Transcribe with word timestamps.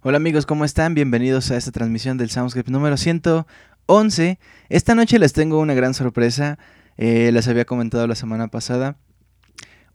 Hola 0.00 0.18
amigos, 0.18 0.46
¿cómo 0.46 0.64
están? 0.64 0.94
Bienvenidos 0.94 1.50
a 1.50 1.56
esta 1.56 1.72
transmisión 1.72 2.18
del 2.18 2.30
Soundscape 2.30 2.70
número 2.70 2.96
111. 2.96 4.38
Esta 4.68 4.94
noche 4.94 5.18
les 5.18 5.32
tengo 5.32 5.58
una 5.58 5.74
gran 5.74 5.92
sorpresa, 5.92 6.56
eh, 6.96 7.32
les 7.32 7.48
había 7.48 7.64
comentado 7.64 8.06
la 8.06 8.14
semana 8.14 8.46
pasada. 8.46 8.96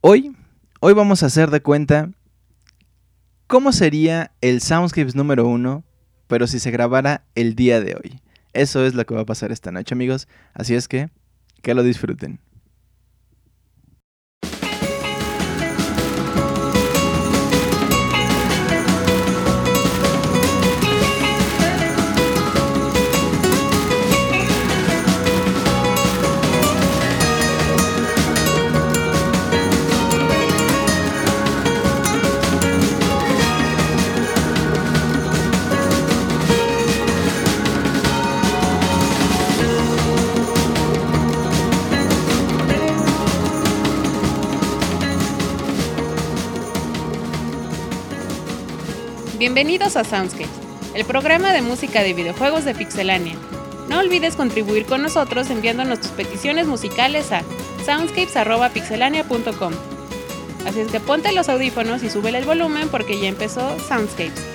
Hoy, 0.01 0.35
hoy 0.81 0.93
vamos 0.93 1.23
a 1.23 1.27
hacer 1.27 1.51
de 1.51 1.61
cuenta 1.61 2.09
cómo 3.47 3.71
sería 3.71 4.33
el 4.41 4.59
Soundscapes 4.59 5.15
número 5.15 5.47
1, 5.47 5.85
pero 6.27 6.47
si 6.47 6.59
se 6.59 6.69
grabara 6.69 7.23
el 7.33 7.55
día 7.55 7.79
de 7.79 7.95
hoy. 7.95 8.19
Eso 8.51 8.85
es 8.85 8.95
lo 8.95 9.05
que 9.05 9.15
va 9.15 9.21
a 9.21 9.25
pasar 9.25 9.53
esta 9.53 9.71
noche 9.71 9.95
amigos, 9.95 10.27
así 10.53 10.75
es 10.75 10.89
que 10.89 11.11
que 11.61 11.73
lo 11.73 11.81
disfruten. 11.81 12.41
Bienvenidos 49.53 49.95
a 49.97 50.03
Soundscapes, 50.03 50.49
el 50.95 51.05
programa 51.05 51.53
de 51.53 51.61
música 51.61 52.01
de 52.01 52.15
videojuegos 52.15 52.65
de 52.65 52.73
Pixelania. 52.73 53.35
No 53.87 53.99
olvides 53.99 54.35
contribuir 54.35 54.87
con 54.87 55.03
nosotros 55.03 55.51
enviándonos 55.51 56.01
tus 56.01 56.09
peticiones 56.09 56.65
musicales 56.65 57.31
a 57.31 57.43
soundscapes.pixelania.com. 57.85 59.73
Así 60.65 60.79
es 60.79 60.87
que 60.91 60.99
ponte 60.99 61.31
los 61.33 61.49
audífonos 61.49 62.01
y 62.01 62.09
súbele 62.09 62.39
el 62.39 62.45
volumen 62.45 62.89
porque 62.89 63.21
ya 63.21 63.27
empezó 63.27 63.77
Soundscapes. 63.87 64.52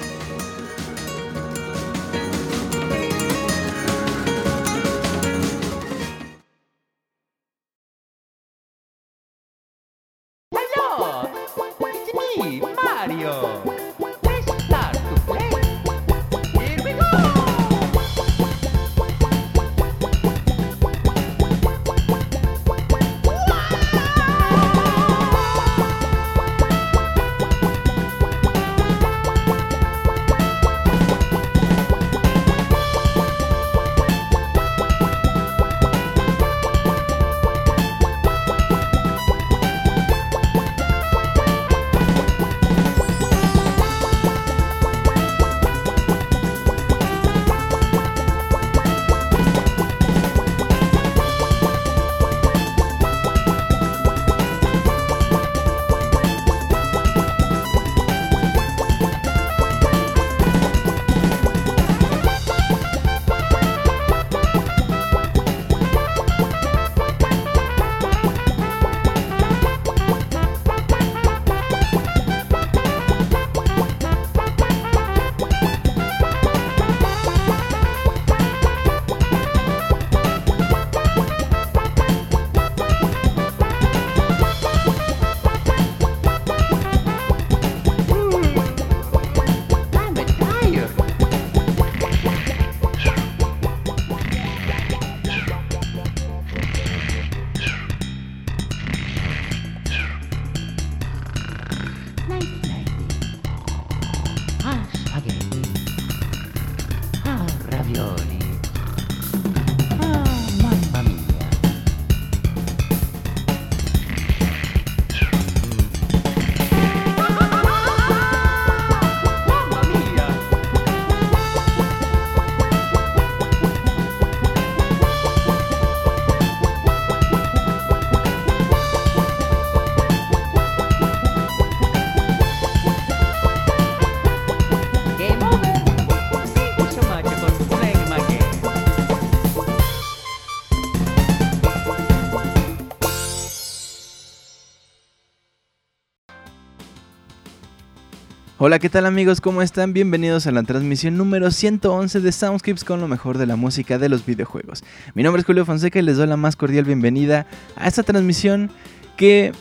Hola, 148.60 148.80
¿qué 148.80 148.88
tal 148.88 149.06
amigos? 149.06 149.40
¿Cómo 149.40 149.62
están? 149.62 149.92
Bienvenidos 149.92 150.48
a 150.48 150.50
la 150.50 150.64
transmisión 150.64 151.16
número 151.16 151.52
111 151.52 152.18
de 152.18 152.32
Soundscapes 152.32 152.82
con 152.82 153.00
lo 153.00 153.06
mejor 153.06 153.38
de 153.38 153.46
la 153.46 153.54
música 153.54 153.98
de 153.98 154.08
los 154.08 154.26
videojuegos. 154.26 154.82
Mi 155.14 155.22
nombre 155.22 155.38
es 155.38 155.46
Julio 155.46 155.64
Fonseca 155.64 156.00
y 156.00 156.02
les 156.02 156.16
doy 156.16 156.26
la 156.26 156.36
más 156.36 156.56
cordial 156.56 156.84
bienvenida 156.84 157.46
a 157.76 157.86
esta 157.86 158.02
transmisión 158.02 158.68
que 159.16 159.52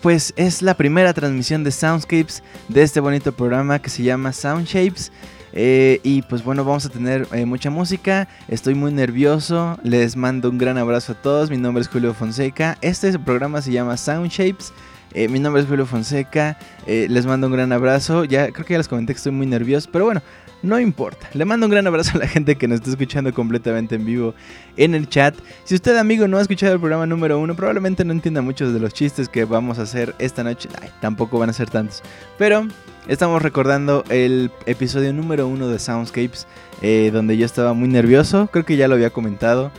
pues 0.00 0.32
es 0.36 0.62
la 0.62 0.72
primera 0.72 1.12
transmisión 1.12 1.64
de 1.64 1.70
Soundscapes 1.70 2.42
de 2.70 2.82
este 2.82 2.98
bonito 3.00 3.30
programa 3.32 3.78
que 3.78 3.90
se 3.90 4.02
llama 4.02 4.32
Soundshapes. 4.32 5.12
Eh, 5.52 6.00
y 6.02 6.22
pues 6.22 6.42
bueno, 6.42 6.64
vamos 6.64 6.86
a 6.86 6.88
tener 6.88 7.28
eh, 7.30 7.44
mucha 7.44 7.68
música. 7.68 8.26
Estoy 8.48 8.74
muy 8.74 8.90
nervioso. 8.90 9.78
Les 9.82 10.16
mando 10.16 10.48
un 10.48 10.56
gran 10.56 10.78
abrazo 10.78 11.12
a 11.12 11.20
todos. 11.20 11.50
Mi 11.50 11.58
nombre 11.58 11.82
es 11.82 11.88
Julio 11.88 12.14
Fonseca. 12.14 12.78
Este 12.80 13.18
programa 13.18 13.60
se 13.60 13.70
llama 13.70 13.98
Soundshapes. 13.98 14.72
Eh, 15.12 15.28
mi 15.28 15.38
nombre 15.38 15.62
es 15.62 15.68
Julio 15.68 15.86
Fonseca. 15.86 16.58
eh, 16.86 17.06
les 17.08 17.26
mando 17.26 17.46
un 17.46 17.52
gran 17.52 17.72
abrazo. 17.72 18.24
Ya 18.24 18.50
creo 18.50 18.66
que 18.66 18.74
ya 18.74 18.78
les 18.78 18.88
comenté 18.88 19.12
que 19.12 19.18
estoy 19.18 19.32
muy 19.32 19.46
nervioso. 19.46 19.88
Pero 19.92 20.06
bueno, 20.06 20.22
no 20.62 20.80
importa. 20.80 21.28
Le 21.34 21.44
mando 21.44 21.66
un 21.66 21.72
gran 21.72 21.86
abrazo 21.86 22.12
a 22.16 22.20
la 22.20 22.26
gente 22.26 22.56
que 22.56 22.66
nos 22.66 22.76
está 22.76 22.90
escuchando 22.90 23.32
completamente 23.34 23.96
en 23.96 24.04
vivo 24.06 24.34
en 24.76 24.94
el 24.94 25.08
chat. 25.08 25.34
Si 25.64 25.74
usted, 25.74 25.96
amigo, 25.96 26.26
no 26.26 26.38
ha 26.38 26.40
escuchado 26.40 26.72
el 26.72 26.80
programa 26.80 27.06
número 27.06 27.38
uno, 27.38 27.54
probablemente 27.54 28.04
no 28.04 28.12
entienda 28.12 28.40
muchos 28.40 28.72
de 28.72 28.80
los 28.80 28.92
chistes 28.94 29.28
que 29.28 29.44
vamos 29.44 29.78
a 29.78 29.82
hacer 29.82 30.14
esta 30.18 30.42
noche. 30.42 30.68
Tampoco 31.00 31.38
van 31.38 31.50
a 31.50 31.52
ser 31.52 31.68
tantos. 31.68 32.02
Pero 32.38 32.66
estamos 33.06 33.42
recordando 33.42 34.04
el 34.08 34.50
episodio 34.66 35.12
número 35.12 35.46
uno 35.46 35.68
de 35.68 35.78
Soundscapes, 35.78 36.46
eh, 36.80 37.10
donde 37.12 37.36
yo 37.36 37.44
estaba 37.44 37.74
muy 37.74 37.88
nervioso. 37.88 38.48
Creo 38.50 38.64
que 38.64 38.76
ya 38.76 38.88
lo 38.88 38.94
había 38.94 39.10
comentado. 39.10 39.70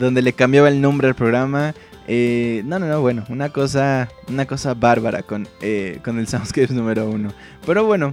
donde 0.00 0.20
le 0.20 0.32
cambiaba 0.32 0.68
el 0.68 0.80
nombre 0.80 1.06
al 1.08 1.14
programa. 1.14 1.74
Eh, 2.06 2.62
no, 2.66 2.78
no, 2.78 2.86
no, 2.86 3.00
bueno, 3.00 3.24
una 3.28 3.48
cosa, 3.48 4.08
una 4.28 4.46
cosa 4.46 4.74
bárbara 4.74 5.22
con, 5.22 5.48
eh, 5.60 6.00
con 6.04 6.18
el 6.18 6.28
Soundscapes 6.28 6.70
número 6.72 7.08
uno. 7.08 7.30
Pero 7.66 7.84
bueno, 7.84 8.10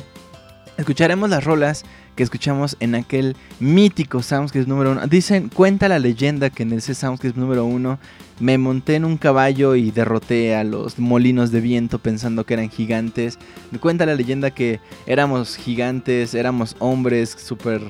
escucharemos 0.77 1.29
las 1.29 1.43
rolas 1.43 1.83
que 2.15 2.23
escuchamos 2.23 2.75
en 2.79 2.95
aquel 2.95 3.35
mítico 3.59 4.21
Soundscape 4.21 4.65
número 4.65 4.91
uno. 4.91 5.07
Dicen, 5.07 5.49
cuenta 5.49 5.87
la 5.87 5.99
leyenda 5.99 6.49
que 6.49 6.63
en 6.63 6.73
ese 6.73 6.93
Soundscape 6.93 7.39
número 7.39 7.65
uno 7.65 7.99
me 8.39 8.57
monté 8.57 8.95
en 8.95 9.05
un 9.05 9.17
caballo 9.17 9.75
y 9.75 9.91
derroté 9.91 10.55
a 10.55 10.63
los 10.63 10.99
molinos 10.99 11.51
de 11.51 11.61
viento 11.61 11.99
pensando 11.99 12.45
que 12.45 12.55
eran 12.55 12.69
gigantes. 12.69 13.37
Cuenta 13.79 14.05
la 14.05 14.15
leyenda 14.15 14.51
que 14.51 14.79
éramos 15.05 15.55
gigantes, 15.55 16.33
éramos 16.33 16.75
hombres 16.79 17.29
super, 17.29 17.81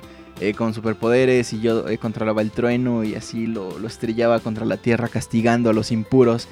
eh, 0.42 0.54
con 0.54 0.74
superpoderes 0.74 1.54
y 1.54 1.62
yo 1.62 1.88
eh, 1.88 1.98
controlaba 1.98 2.42
el 2.42 2.52
trueno 2.52 3.04
y 3.04 3.16
así 3.16 3.48
lo, 3.48 3.80
lo 3.80 3.88
estrellaba 3.88 4.40
contra 4.40 4.66
la 4.66 4.78
tierra 4.78 5.08
castigando 5.08 5.70
a 5.70 5.74
los 5.74 5.92
impuros. 5.92 6.48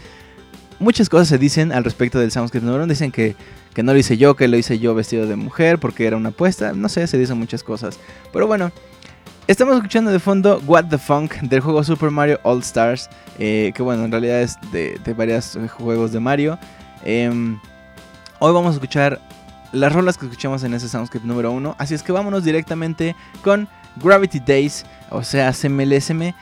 Muchas 0.80 1.10
cosas 1.10 1.28
se 1.28 1.38
dicen 1.38 1.74
al 1.74 1.84
respecto 1.84 2.20
del 2.20 2.32
Soundscape 2.32 2.66
uno. 2.66 2.88
Dicen 2.88 3.12
que 3.12 3.36
que 3.74 3.84
no 3.84 3.94
lo 3.94 4.00
hice 4.00 4.18
yo, 4.18 4.36
que 4.36 4.48
lo 4.48 4.58
hice 4.58 4.80
yo 4.80 4.96
vestido 4.96 5.26
de 5.28 5.36
mujer 5.36 5.80
porque 5.80 6.06
era 6.06 6.18
una 6.18 6.30
apuesta, 6.30 6.74
no 6.74 6.90
sé, 6.90 7.08
se 7.08 7.18
dicen 7.18 7.38
muchas 7.38 7.64
cosas. 7.64 8.00
Pero 8.34 8.48
bueno, 8.48 8.72
estamos 9.48 9.76
escuchando 9.76 10.12
de 10.12 10.20
fondo 10.20 10.62
What 10.66 10.86
the 10.90 10.98
Funk 10.98 11.36
del 11.42 11.62
juego 11.62 11.84
Super 11.84 12.12
Mario 12.12 12.40
All 12.44 12.60
Stars, 12.60 13.10
eh, 13.38 13.72
que 13.76 13.82
bueno, 13.82 14.06
en 14.06 14.12
realidad 14.12 14.42
es 14.42 14.58
de, 14.72 15.00
varios 15.14 15.58
juegos 15.78 16.12
de 16.12 16.20
Mario. 16.20 16.58
Em, 17.04 17.60
hoy 18.40 18.54
vamos 18.54 18.72
a 18.72 18.74
escuchar 18.74 19.20
las 19.72 19.94
rolas 19.94 20.18
que 20.18 20.26
escuchamos 20.26 20.64
en 20.64 20.74
ese 20.74 20.90
Soundscape 20.90 21.26
número 21.26 21.52
1, 21.52 21.76
así 21.78 21.94
es 21.94 22.04
que 22.04 22.12
vámonos 22.12 22.44
directamente 22.44 23.16
con 23.44 23.68
Gravity 23.98 24.40
Days, 24.40 24.86
o 25.10 25.24
sea, 25.24 25.52
CMLSM. 25.52 26.34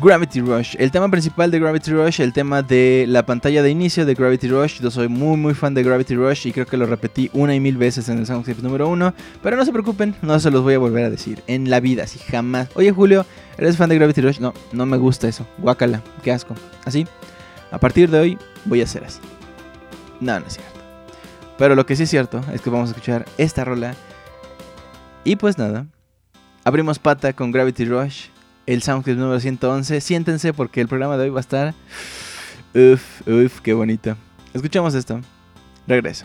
Gravity 0.00 0.40
Rush, 0.40 0.76
el 0.78 0.92
tema 0.92 1.08
principal 1.08 1.50
de 1.50 1.58
Gravity 1.58 1.90
Rush, 1.90 2.20
el 2.20 2.32
tema 2.32 2.62
de 2.62 3.06
la 3.08 3.26
pantalla 3.26 3.60
de 3.60 3.70
inicio 3.70 4.06
de 4.06 4.14
Gravity 4.14 4.46
Rush. 4.46 4.80
Yo 4.80 4.88
soy 4.88 5.08
muy 5.08 5.36
muy 5.36 5.52
fan 5.52 5.74
de 5.74 5.82
Gravity 5.82 6.14
Rush 6.14 6.46
y 6.46 6.52
creo 6.52 6.64
que 6.64 6.76
lo 6.76 6.86
repetí 6.86 7.28
una 7.32 7.56
y 7.56 7.60
mil 7.60 7.76
veces 7.76 8.08
en 8.08 8.18
el 8.18 8.26
Soundscape 8.26 8.62
número 8.62 8.88
uno. 8.88 9.12
Pero 9.42 9.56
no 9.56 9.64
se 9.64 9.72
preocupen, 9.72 10.14
no 10.22 10.38
se 10.38 10.50
los 10.52 10.62
voy 10.62 10.74
a 10.74 10.78
volver 10.78 11.06
a 11.06 11.10
decir 11.10 11.42
en 11.48 11.70
la 11.70 11.80
vida, 11.80 12.06
si 12.06 12.20
jamás. 12.20 12.68
Oye 12.74 12.92
Julio, 12.92 13.26
¿eres 13.58 13.76
fan 13.76 13.88
de 13.88 13.96
Gravity 13.96 14.20
Rush? 14.20 14.38
No, 14.38 14.54
no 14.72 14.86
me 14.86 14.96
gusta 14.96 15.26
eso. 15.26 15.44
Guácala, 15.58 16.02
qué 16.22 16.30
asco. 16.30 16.54
Así, 16.84 17.04
a 17.72 17.78
partir 17.78 18.10
de 18.10 18.20
hoy 18.20 18.38
voy 18.66 18.82
a 18.82 18.84
hacer 18.84 19.04
así. 19.04 19.18
No, 20.20 20.38
no 20.38 20.46
es 20.46 20.54
cierto. 20.54 20.79
Pero 21.60 21.74
lo 21.74 21.84
que 21.84 21.94
sí 21.94 22.04
es 22.04 22.10
cierto 22.10 22.40
es 22.54 22.62
que 22.62 22.70
vamos 22.70 22.88
a 22.88 22.92
escuchar 22.92 23.26
esta 23.36 23.66
rola. 23.66 23.94
Y 25.24 25.36
pues 25.36 25.58
nada, 25.58 25.84
abrimos 26.64 26.98
pata 26.98 27.34
con 27.34 27.52
Gravity 27.52 27.84
Rush 27.84 28.28
el 28.64 28.82
Soundclip 28.82 29.18
número 29.18 29.38
111. 29.38 30.00
Siéntense 30.00 30.54
porque 30.54 30.80
el 30.80 30.88
programa 30.88 31.18
de 31.18 31.24
hoy 31.24 31.28
va 31.28 31.40
a 31.40 31.42
estar... 31.42 31.74
Uf, 32.74 33.28
uf, 33.28 33.60
qué 33.60 33.74
bonito. 33.74 34.16
Escuchamos 34.54 34.94
esto. 34.94 35.20
Regreso. 35.86 36.24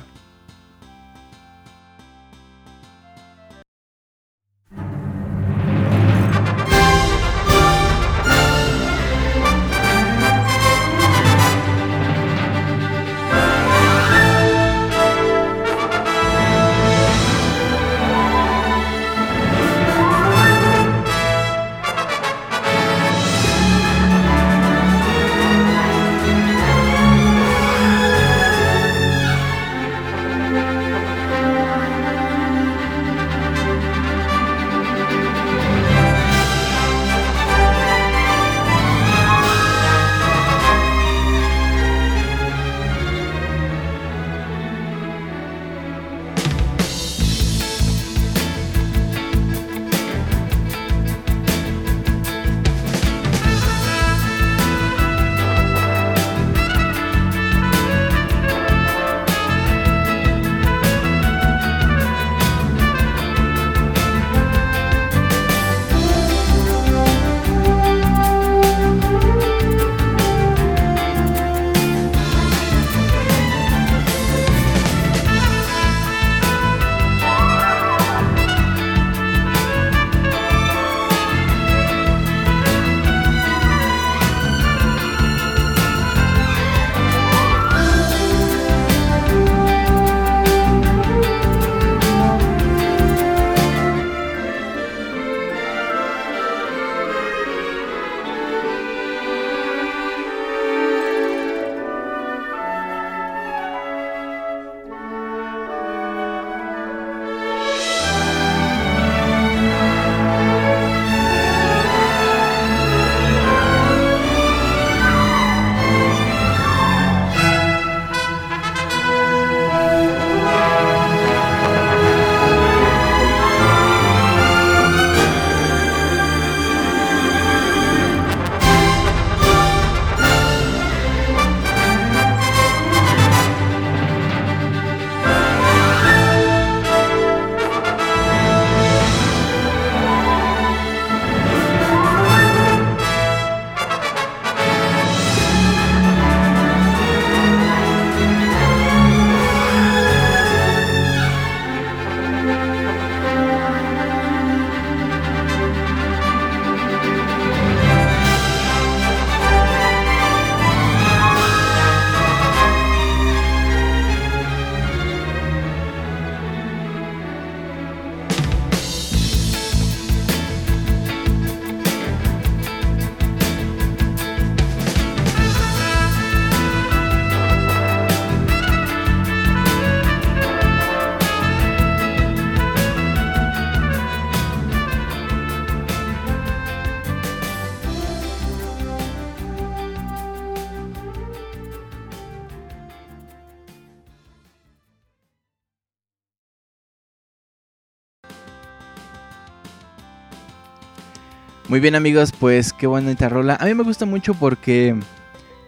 Muy 201.75 201.81
bien 201.81 201.95
amigos, 201.95 202.31
pues 202.31 202.71
qué 202.71 202.87
bonita 202.87 203.27
rola. 203.27 203.57
A 203.59 203.65
mí 203.65 203.73
me 203.73 203.83
gusta 203.83 204.05
mucho 204.05 204.33
porque 204.33 204.95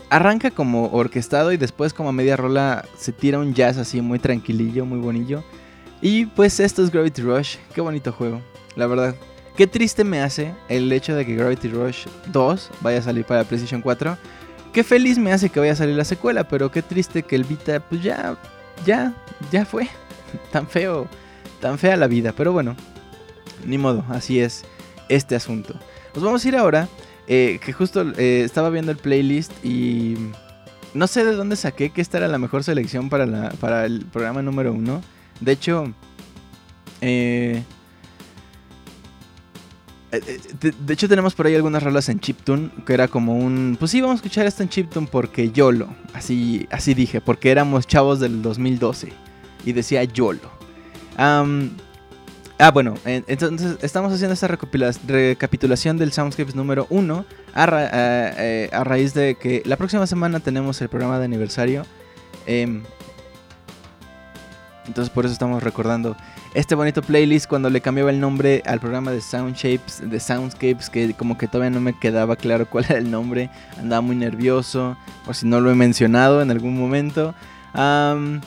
arranca 0.09 0.51
como 0.51 0.85
orquestado 0.93 1.51
y 1.51 1.57
después 1.57 1.93
como 1.93 2.07
a 2.07 2.13
media 2.13 2.37
rola 2.37 2.85
se 2.97 3.11
tira 3.11 3.39
un 3.39 3.53
jazz 3.53 3.77
así 3.77 3.99
muy 3.99 4.17
tranquilillo, 4.17 4.85
muy 4.85 4.99
bonillo. 4.99 5.43
Y 6.01 6.27
pues 6.27 6.61
esto 6.61 6.81
es 6.81 6.91
Gravity 6.91 7.23
Rush, 7.23 7.57
qué 7.75 7.81
bonito 7.81 8.13
juego, 8.13 8.41
la 8.77 8.87
verdad. 8.87 9.15
Qué 9.57 9.67
triste 9.67 10.05
me 10.05 10.21
hace 10.21 10.55
el 10.69 10.89
hecho 10.93 11.13
de 11.13 11.25
que 11.25 11.35
Gravity 11.35 11.67
Rush 11.67 12.05
2 12.27 12.69
vaya 12.79 12.99
a 12.99 13.01
salir 13.01 13.25
para 13.25 13.43
PlayStation 13.43 13.81
4. 13.81 14.17
Qué 14.71 14.85
feliz 14.85 15.17
me 15.17 15.33
hace 15.33 15.49
que 15.49 15.59
vaya 15.59 15.73
a 15.73 15.75
salir 15.75 15.97
la 15.97 16.05
secuela, 16.05 16.47
pero 16.47 16.71
qué 16.71 16.81
triste 16.81 17.23
que 17.23 17.35
el 17.35 17.43
Vita 17.43 17.81
pues 17.81 18.01
ya, 18.01 18.37
ya, 18.85 19.13
ya 19.51 19.65
fue. 19.65 19.89
Tan 20.53 20.67
feo, 20.69 21.05
tan 21.59 21.77
fea 21.77 21.97
la 21.97 22.07
vida, 22.07 22.31
pero 22.31 22.53
bueno, 22.53 22.77
ni 23.65 23.77
modo, 23.77 24.05
así 24.07 24.39
es 24.39 24.63
este 25.09 25.35
asunto. 25.35 25.77
Nos 26.17 26.23
vamos 26.23 26.43
a 26.43 26.47
ir 26.47 26.55
ahora, 26.55 26.89
eh, 27.27 27.59
que 27.63 27.71
justo 27.73 28.01
eh, 28.17 28.41
estaba 28.43 28.71
viendo 28.71 28.91
el 28.91 28.97
playlist 28.97 29.51
y 29.63 30.15
no 30.95 31.05
sé 31.05 31.23
de 31.23 31.33
dónde 31.33 31.55
saqué 31.55 31.91
que 31.91 32.01
esta 32.01 32.17
era 32.17 32.27
la 32.27 32.39
mejor 32.39 32.63
selección 32.63 33.07
para, 33.07 33.51
para 33.51 33.85
el 33.85 34.03
programa 34.03 34.41
número 34.41 34.73
uno. 34.73 35.03
De 35.41 35.51
hecho, 35.51 35.93
eh, 37.01 37.61
de, 40.09 40.91
hecho 40.91 41.07
tenemos 41.07 41.35
por 41.35 41.45
ahí 41.45 41.53
algunas 41.53 41.83
rolas 41.83 42.09
en 42.09 42.19
chiptune 42.19 42.71
que 42.83 42.95
era 42.95 43.07
como 43.07 43.37
un, 43.37 43.77
pues 43.77 43.91
sí, 43.91 44.01
vamos 44.01 44.15
a 44.15 44.17
escuchar 44.17 44.47
esto 44.47 44.63
en 44.63 44.69
chiptune 44.69 45.05
porque 45.11 45.51
YOLO, 45.51 45.87
así, 46.15 46.67
así 46.71 46.95
dije, 46.95 47.21
porque 47.21 47.51
éramos 47.51 47.85
chavos 47.85 48.19
del 48.19 48.41
2012 48.41 49.13
y 49.65 49.71
decía 49.71 50.03
YOLO. 50.03 50.49
Am, 51.15 51.77
ah, 52.59 52.71
bueno, 52.71 52.95
en- 53.05 53.23
entonces 53.27 53.77
estamos 53.81 54.11
haciendo 54.13 54.33
esta 54.33 54.47
recapitulación 54.47 55.97
del 55.97 56.11
Soundscapes 56.11 56.55
número 56.55 56.87
1 56.89 57.25
a, 57.53 57.65
ra- 57.65 57.77
a- 57.79 58.33
eh, 58.37 58.69
a 58.73 58.83
raíz 58.83 59.13
de 59.13 59.35
que 59.35 59.61
la 59.65 59.75
próxima 59.77 60.07
semana 60.07 60.39
tenemos 60.39 60.81
el 60.81 60.89
programa 60.89 61.19
de 61.19 61.25
aniversario. 61.25 61.85
Em, 62.45 62.83
entonces 64.87 65.09
por 65.13 65.25
eso 65.25 65.33
estamos 65.33 65.61
recordando 65.63 66.15
este 66.53 66.73
bonito 66.75 67.01
playlist 67.01 67.47
cuando 67.47 67.69
le 67.69 67.81
cambiaba 67.81 68.09
el 68.09 68.19
nombre 68.21 68.63
al 68.65 68.79
programa 68.79 69.11
de 69.11 69.19
Soundshapes, 69.21 70.09
de 70.09 70.19
Soundscapes, 70.19 70.89
que 70.89 71.13
como 71.13 71.37
que 71.37 71.47
todavía 71.47 71.69
no 71.71 71.81
me 71.81 71.93
quedaba 71.99 72.35
claro 72.37 72.65
cuál 72.69 72.85
era 72.89 72.97
el 72.97 73.11
nombre. 73.11 73.49
Andaba 73.77 74.01
muy 74.01 74.15
nervioso, 74.15 74.97
por 75.25 75.35
si 75.35 75.45
no 75.45 75.59
lo 75.59 75.69
he 75.69 75.75
mencionado 75.75 76.41
en 76.41 76.49
algún 76.49 76.77
momento. 76.79 77.35
Am, 77.73 78.41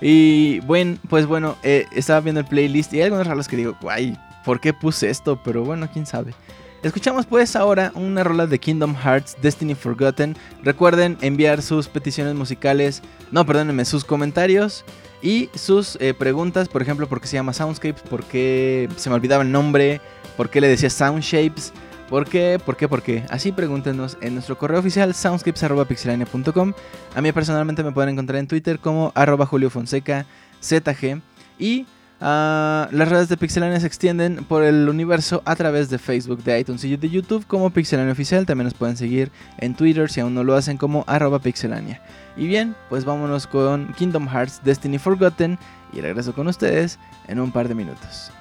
y 0.00 0.60
bueno, 0.60 0.96
pues 1.08 1.26
bueno, 1.26 1.56
eh, 1.62 1.86
estaba 1.92 2.20
viendo 2.20 2.40
el 2.40 2.46
playlist 2.46 2.92
y 2.92 2.98
hay 2.98 3.04
algunas 3.04 3.26
rolas 3.26 3.48
que 3.48 3.56
digo, 3.56 3.76
guay, 3.80 4.16
¿por 4.44 4.60
qué 4.60 4.72
puse 4.72 5.10
esto? 5.10 5.40
Pero 5.44 5.64
bueno, 5.64 5.88
quién 5.92 6.06
sabe. 6.06 6.34
Escuchamos 6.82 7.26
pues 7.26 7.56
ahora 7.56 7.92
una 7.94 8.24
rola 8.24 8.46
de 8.46 8.58
Kingdom 8.58 8.94
Hearts 8.94 9.36
Destiny 9.42 9.74
Forgotten. 9.74 10.34
Recuerden 10.62 11.18
enviar 11.20 11.60
sus 11.60 11.88
peticiones 11.88 12.34
musicales, 12.34 13.02
no, 13.30 13.44
perdónenme, 13.44 13.84
sus 13.84 14.02
comentarios 14.02 14.86
y 15.20 15.50
sus 15.54 15.96
eh, 16.00 16.14
preguntas, 16.14 16.70
por 16.70 16.80
ejemplo, 16.80 17.06
por 17.06 17.20
qué 17.20 17.26
se 17.26 17.36
llama 17.36 17.52
Soundscapes, 17.52 18.02
por 18.02 18.24
qué 18.24 18.88
se 18.96 19.10
me 19.10 19.16
olvidaba 19.16 19.42
el 19.42 19.52
nombre, 19.52 20.00
por 20.38 20.48
qué 20.48 20.62
le 20.62 20.68
decía 20.68 20.88
Soundshapes, 20.88 21.74
por 22.10 22.28
qué, 22.28 22.60
por 22.62 22.76
qué, 22.76 22.88
por 22.88 23.02
qué. 23.02 23.24
Así 23.30 23.52
pregúntenos 23.52 24.18
en 24.20 24.34
nuestro 24.34 24.58
correo 24.58 24.80
oficial 24.80 25.14
soundscapes.pixelania.com. 25.14 26.72
A 27.14 27.20
mí 27.22 27.32
personalmente 27.32 27.84
me 27.84 27.92
pueden 27.92 28.10
encontrar 28.10 28.40
en 28.40 28.48
Twitter 28.48 28.80
como 28.80 29.12
arroba 29.14 29.46
ZG. 29.46 31.22
Y 31.58 31.86
ah, 32.20 32.88
las 32.90 33.08
redes 33.08 33.28
de 33.28 33.36
Pixelania 33.36 33.78
se 33.78 33.86
extienden 33.86 34.44
por 34.44 34.64
el 34.64 34.88
universo 34.88 35.40
a 35.44 35.54
través 35.54 35.88
de 35.88 35.98
Facebook, 35.98 36.42
de 36.42 36.58
iTunes 36.58 36.84
y 36.84 36.96
de 36.96 37.08
YouTube 37.08 37.46
como 37.46 37.70
Pixelania 37.70 38.12
Oficial. 38.12 38.44
También 38.44 38.64
nos 38.64 38.74
pueden 38.74 38.96
seguir 38.96 39.30
en 39.58 39.74
Twitter 39.74 40.10
si 40.10 40.20
aún 40.20 40.34
no 40.34 40.42
lo 40.42 40.56
hacen 40.56 40.78
como 40.78 41.04
arroba 41.06 41.38
Pixelania. 41.38 42.02
Y 42.36 42.48
bien, 42.48 42.74
pues 42.88 43.04
vámonos 43.04 43.46
con 43.46 43.92
Kingdom 43.94 44.28
Hearts 44.28 44.60
Destiny 44.64 44.98
Forgotten 44.98 45.58
y 45.92 46.00
regreso 46.00 46.32
con 46.34 46.48
ustedes 46.48 46.98
en 47.28 47.38
un 47.38 47.52
par 47.52 47.68
de 47.68 47.76
minutos. 47.76 48.32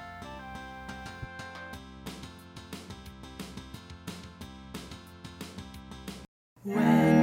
When 6.69 7.18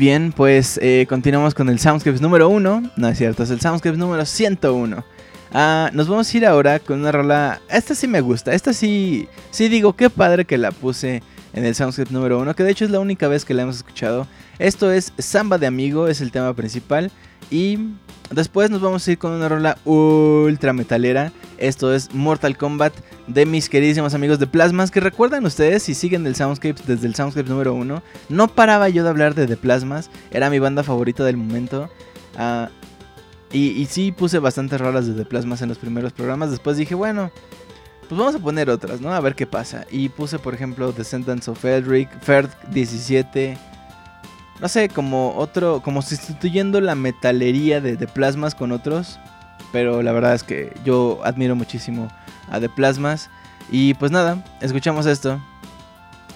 bien, 0.00 0.32
pues 0.32 0.80
eh, 0.82 1.04
continuamos 1.08 1.54
con 1.54 1.68
el 1.68 1.78
Soundscapes 1.78 2.22
número 2.22 2.48
1. 2.48 2.92
No 2.96 3.08
es 3.08 3.18
cierto, 3.18 3.42
es 3.42 3.50
el 3.50 3.60
Soundscapes 3.60 3.98
número 3.98 4.24
101. 4.24 5.04
Ah, 5.52 5.90
nos 5.92 6.08
vamos 6.08 6.32
a 6.32 6.36
ir 6.38 6.46
ahora 6.46 6.78
con 6.78 7.00
una 7.00 7.12
rola. 7.12 7.60
Esta 7.68 7.94
sí 7.94 8.08
me 8.08 8.22
gusta. 8.22 8.54
Esta 8.54 8.72
sí. 8.72 9.28
Sí 9.50 9.68
digo, 9.68 9.94
qué 9.94 10.08
padre 10.08 10.46
que 10.46 10.56
la 10.56 10.72
puse 10.72 11.22
en 11.52 11.64
el 11.64 11.74
Soundscape 11.74 12.12
número 12.12 12.38
1. 12.38 12.54
Que 12.54 12.64
de 12.64 12.70
hecho 12.70 12.84
es 12.84 12.90
la 12.90 13.00
única 13.00 13.28
vez 13.28 13.44
que 13.44 13.54
la 13.54 13.62
hemos 13.62 13.76
escuchado. 13.76 14.26
Esto 14.58 14.92
es 14.92 15.12
Samba 15.18 15.58
de 15.58 15.66
Amigo, 15.66 16.08
es 16.08 16.20
el 16.20 16.30
tema 16.30 16.54
principal. 16.54 17.10
Y 17.50 17.78
después 18.30 18.70
nos 18.70 18.80
vamos 18.80 19.06
a 19.06 19.12
ir 19.12 19.18
con 19.18 19.32
una 19.32 19.48
rola 19.48 19.78
ultra 19.84 20.72
metalera. 20.72 21.32
Esto 21.58 21.94
es 21.94 22.14
Mortal 22.14 22.56
Kombat 22.56 22.94
de 23.26 23.46
mis 23.46 23.68
queridísimos 23.68 24.14
amigos 24.14 24.38
de 24.38 24.46
Plasmas. 24.46 24.90
Que 24.90 25.00
recuerdan 25.00 25.44
ustedes, 25.44 25.82
si 25.82 25.94
siguen 25.94 26.26
el 26.26 26.36
Soundscapes 26.36 26.86
desde 26.86 27.06
el 27.06 27.14
Soundscapes 27.14 27.50
número 27.50 27.74
1, 27.74 28.02
no 28.28 28.48
paraba 28.48 28.88
yo 28.88 29.02
de 29.02 29.10
hablar 29.10 29.34
de 29.34 29.46
The 29.46 29.56
Plasmas. 29.56 30.10
Era 30.30 30.50
mi 30.50 30.58
banda 30.58 30.82
favorita 30.82 31.24
del 31.24 31.36
momento. 31.36 31.90
Ah, 32.36 32.70
y, 33.52 33.70
y 33.70 33.86
sí 33.86 34.12
puse 34.12 34.38
bastantes 34.38 34.80
rolas 34.80 35.06
de 35.06 35.14
The 35.14 35.24
Plasmas 35.24 35.62
en 35.62 35.68
los 35.68 35.78
primeros 35.78 36.12
programas. 36.12 36.50
Después 36.50 36.76
dije, 36.76 36.94
bueno, 36.94 37.32
pues 38.10 38.18
vamos 38.18 38.34
a 38.34 38.40
poner 38.40 38.68
otras, 38.70 39.00
¿no? 39.00 39.12
A 39.14 39.20
ver 39.20 39.36
qué 39.36 39.46
pasa. 39.46 39.86
Y 39.88 40.08
puse, 40.08 40.40
por 40.40 40.52
ejemplo, 40.52 40.90
Descendants 40.90 41.46
of 41.46 41.64
Eldrick, 41.64 42.10
Ferd 42.22 42.50
17. 42.72 43.56
No 44.60 44.68
sé, 44.68 44.88
como 44.88 45.36
otro, 45.36 45.80
como 45.80 46.02
sustituyendo 46.02 46.80
la 46.80 46.96
metalería 46.96 47.80
de 47.80 47.96
The 47.96 48.08
Plasmas 48.08 48.56
con 48.56 48.72
otros. 48.72 49.20
Pero 49.70 50.02
la 50.02 50.10
verdad 50.10 50.34
es 50.34 50.42
que 50.42 50.72
yo 50.84 51.20
admiro 51.22 51.54
muchísimo 51.54 52.08
a 52.50 52.58
The 52.58 52.68
Plasmas. 52.68 53.30
Y 53.70 53.94
pues 53.94 54.10
nada, 54.10 54.44
escuchamos 54.60 55.06
esto. 55.06 55.40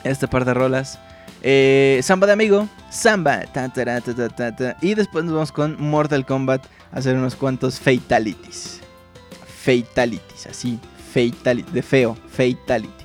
Este 0.05 0.29
par 0.29 0.45
de 0.45 0.55
rolas. 0.55 1.01
Eh, 1.43 1.99
Samba 2.05 2.29
de 2.29 2.35
amigo. 2.35 2.69
Samba. 2.89 3.47
ta, 3.53 3.69
ta, 3.69 4.55
ta. 4.55 4.77
Y 4.81 4.95
después 4.95 5.25
nos 5.25 5.35
vamos 5.35 5.51
con 5.51 5.77
Mortal 5.83 6.25
Kombat 6.25 6.65
a 6.93 7.01
hacer 7.01 7.17
unos 7.17 7.35
cuantos 7.35 7.81
fatalities. 7.81 8.79
Fatalities, 9.65 10.47
así. 10.47 10.79
De 11.15 11.83
feo. 11.83 12.17
Fatality. 12.29 13.05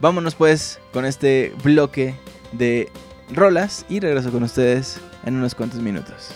Vámonos 0.00 0.34
pues 0.34 0.80
con 0.92 1.04
este 1.04 1.54
bloque 1.62 2.14
de 2.52 2.90
rolas 3.30 3.84
y 3.88 4.00
regreso 4.00 4.32
con 4.32 4.42
ustedes 4.42 4.98
en 5.24 5.36
unos 5.36 5.54
cuantos 5.54 5.80
minutos. 5.80 6.30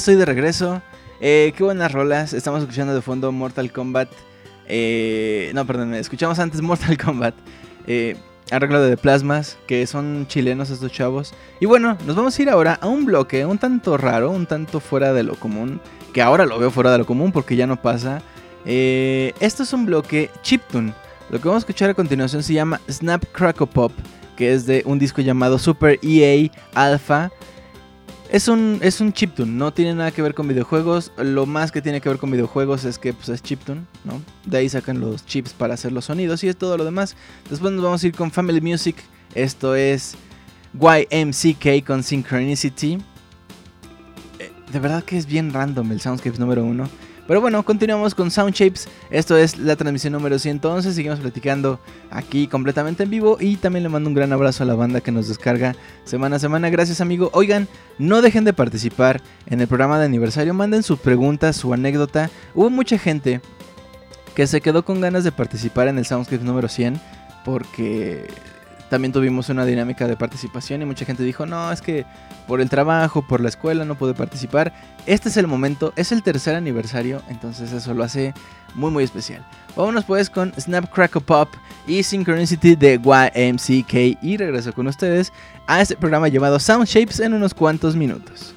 Estoy 0.00 0.14
de 0.14 0.24
regreso. 0.24 0.80
Eh, 1.20 1.52
qué 1.54 1.62
buenas 1.62 1.92
rolas. 1.92 2.32
Estamos 2.32 2.62
escuchando 2.62 2.94
de 2.94 3.02
fondo 3.02 3.30
Mortal 3.32 3.70
Kombat. 3.70 4.08
Eh, 4.66 5.50
no, 5.52 5.66
perdón, 5.66 5.92
escuchamos 5.92 6.38
antes 6.38 6.62
Mortal 6.62 6.96
Kombat. 6.96 7.34
Eh, 7.86 8.16
arreglo 8.50 8.80
de 8.80 8.96
plasmas, 8.96 9.58
que 9.66 9.86
son 9.86 10.26
chilenos 10.26 10.70
estos 10.70 10.90
chavos. 10.90 11.34
Y 11.60 11.66
bueno, 11.66 11.98
nos 12.06 12.16
vamos 12.16 12.38
a 12.38 12.42
ir 12.42 12.48
ahora 12.48 12.78
a 12.80 12.88
un 12.88 13.04
bloque 13.04 13.44
un 13.44 13.58
tanto 13.58 13.98
raro, 13.98 14.30
un 14.30 14.46
tanto 14.46 14.80
fuera 14.80 15.12
de 15.12 15.22
lo 15.22 15.34
común. 15.34 15.82
Que 16.14 16.22
ahora 16.22 16.46
lo 16.46 16.58
veo 16.58 16.70
fuera 16.70 16.92
de 16.92 16.96
lo 16.96 17.04
común 17.04 17.30
porque 17.30 17.54
ya 17.54 17.66
no 17.66 17.76
pasa. 17.76 18.22
Esto 18.64 19.62
es 19.64 19.72
un 19.74 19.84
bloque 19.84 20.30
chiptune. 20.40 20.94
Lo 21.28 21.42
que 21.42 21.46
vamos 21.46 21.62
a 21.62 21.66
escuchar 21.66 21.90
a 21.90 21.94
continuación 21.94 22.42
se 22.42 22.54
llama 22.54 22.80
Snap 22.90 23.22
Crackle 23.32 23.66
Pop, 23.66 23.92
que 24.34 24.54
es 24.54 24.64
de 24.64 24.82
un 24.86 24.98
disco 24.98 25.20
llamado 25.20 25.58
Super 25.58 25.98
EA 26.02 26.50
Alpha. 26.72 27.30
Es 28.32 28.46
un, 28.46 28.78
es 28.80 29.00
un 29.00 29.12
chiptune, 29.12 29.50
no 29.50 29.72
tiene 29.72 29.92
nada 29.92 30.12
que 30.12 30.22
ver 30.22 30.34
con 30.34 30.46
videojuegos. 30.46 31.10
Lo 31.18 31.46
más 31.46 31.72
que 31.72 31.82
tiene 31.82 32.00
que 32.00 32.08
ver 32.08 32.18
con 32.18 32.30
videojuegos 32.30 32.84
es 32.84 32.96
que 32.96 33.12
pues, 33.12 33.28
es 33.28 33.42
chiptune, 33.42 33.80
¿no? 34.04 34.22
De 34.46 34.58
ahí 34.58 34.68
sacan 34.68 35.00
los 35.00 35.26
chips 35.26 35.52
para 35.52 35.74
hacer 35.74 35.90
los 35.90 36.04
sonidos 36.04 36.44
y 36.44 36.48
es 36.48 36.56
todo 36.56 36.76
lo 36.76 36.84
demás. 36.84 37.16
Después 37.50 37.72
nos 37.72 37.82
vamos 37.82 38.04
a 38.04 38.06
ir 38.06 38.14
con 38.14 38.30
Family 38.30 38.60
Music. 38.60 38.94
Esto 39.34 39.74
es 39.74 40.14
YMCK 40.74 41.84
con 41.84 42.04
Synchronicity. 42.04 42.98
Eh, 44.38 44.52
de 44.72 44.78
verdad 44.78 45.02
que 45.02 45.18
es 45.18 45.26
bien 45.26 45.52
random 45.52 45.90
el 45.90 46.00
Soundscapes 46.00 46.38
número 46.38 46.62
uno. 46.62 46.88
Pero 47.30 47.40
bueno, 47.40 47.62
continuamos 47.62 48.12
con 48.16 48.28
Soundshapes. 48.28 48.88
Esto 49.08 49.36
es 49.36 49.56
la 49.56 49.76
transmisión 49.76 50.14
número 50.14 50.36
111. 50.36 50.92
Seguimos 50.92 51.20
platicando 51.20 51.78
aquí 52.10 52.48
completamente 52.48 53.04
en 53.04 53.10
vivo. 53.10 53.36
Y 53.38 53.54
también 53.54 53.84
le 53.84 53.88
mando 53.88 54.08
un 54.08 54.14
gran 54.14 54.32
abrazo 54.32 54.64
a 54.64 54.66
la 54.66 54.74
banda 54.74 55.00
que 55.00 55.12
nos 55.12 55.28
descarga 55.28 55.76
semana 56.02 56.34
a 56.34 56.38
semana. 56.40 56.70
Gracias, 56.70 57.00
amigo. 57.00 57.30
Oigan, 57.32 57.68
no 57.98 58.20
dejen 58.20 58.42
de 58.42 58.52
participar 58.52 59.22
en 59.46 59.60
el 59.60 59.68
programa 59.68 60.00
de 60.00 60.06
aniversario. 60.06 60.54
Manden 60.54 60.82
sus 60.82 60.98
preguntas, 60.98 61.54
su 61.54 61.72
anécdota. 61.72 62.30
Hubo 62.52 62.68
mucha 62.68 62.98
gente 62.98 63.40
que 64.34 64.48
se 64.48 64.60
quedó 64.60 64.84
con 64.84 65.00
ganas 65.00 65.22
de 65.22 65.30
participar 65.30 65.86
en 65.86 65.98
el 65.98 66.06
Soundscape 66.06 66.42
número 66.42 66.66
100 66.66 67.00
porque 67.44 68.26
también 68.90 69.12
tuvimos 69.12 69.48
una 69.48 69.64
dinámica 69.64 70.06
de 70.06 70.16
participación 70.16 70.82
y 70.82 70.84
mucha 70.84 71.06
gente 71.06 71.22
dijo, 71.22 71.46
no, 71.46 71.72
es 71.72 71.80
que 71.80 72.04
por 72.46 72.60
el 72.60 72.68
trabajo, 72.68 73.26
por 73.26 73.40
la 73.40 73.48
escuela 73.48 73.84
no 73.84 73.94
pude 73.94 74.12
participar. 74.12 74.72
Este 75.06 75.30
es 75.30 75.36
el 75.36 75.46
momento, 75.46 75.94
es 75.96 76.12
el 76.12 76.22
tercer 76.22 76.56
aniversario, 76.56 77.22
entonces 77.28 77.72
eso 77.72 77.94
lo 77.94 78.04
hace 78.04 78.34
muy 78.74 78.90
muy 78.90 79.04
especial. 79.04 79.46
Vámonos 79.76 80.04
pues 80.04 80.28
con 80.28 80.52
Snap 80.60 80.92
Crackle 80.92 81.22
Pop 81.22 81.48
y 81.86 82.02
Synchronicity 82.02 82.74
de 82.74 82.94
YMCK 82.94 84.22
y 84.22 84.36
regreso 84.36 84.72
con 84.72 84.88
ustedes 84.88 85.32
a 85.66 85.80
este 85.80 85.96
programa 85.96 86.28
llamado 86.28 86.58
Sound 86.58 86.86
Shapes 86.86 87.20
en 87.20 87.32
unos 87.32 87.54
cuantos 87.54 87.94
minutos. 87.94 88.54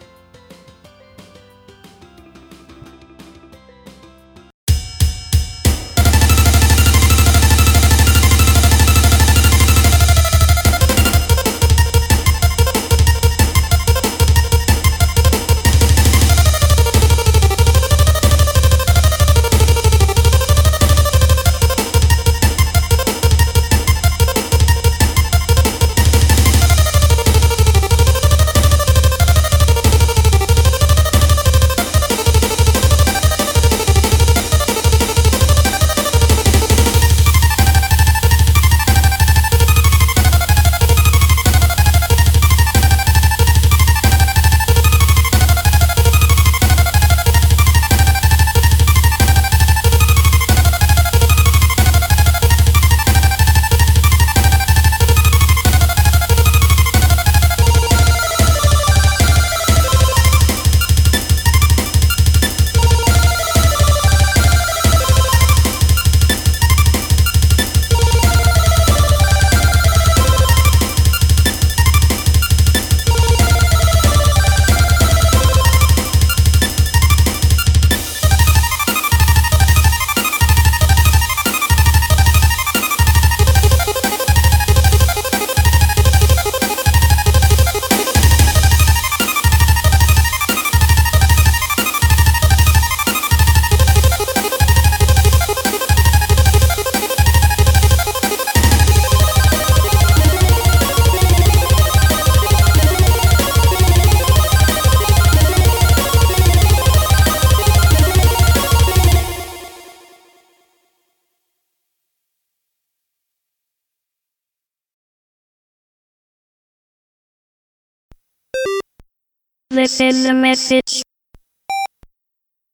This 119.84 120.00
is 120.00 120.26
a 120.26 120.34
message. 120.34 121.04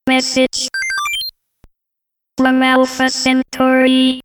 Message 0.05 0.69
from 2.37 2.61
Alpha 2.61 3.09
Centauri. 3.09 4.21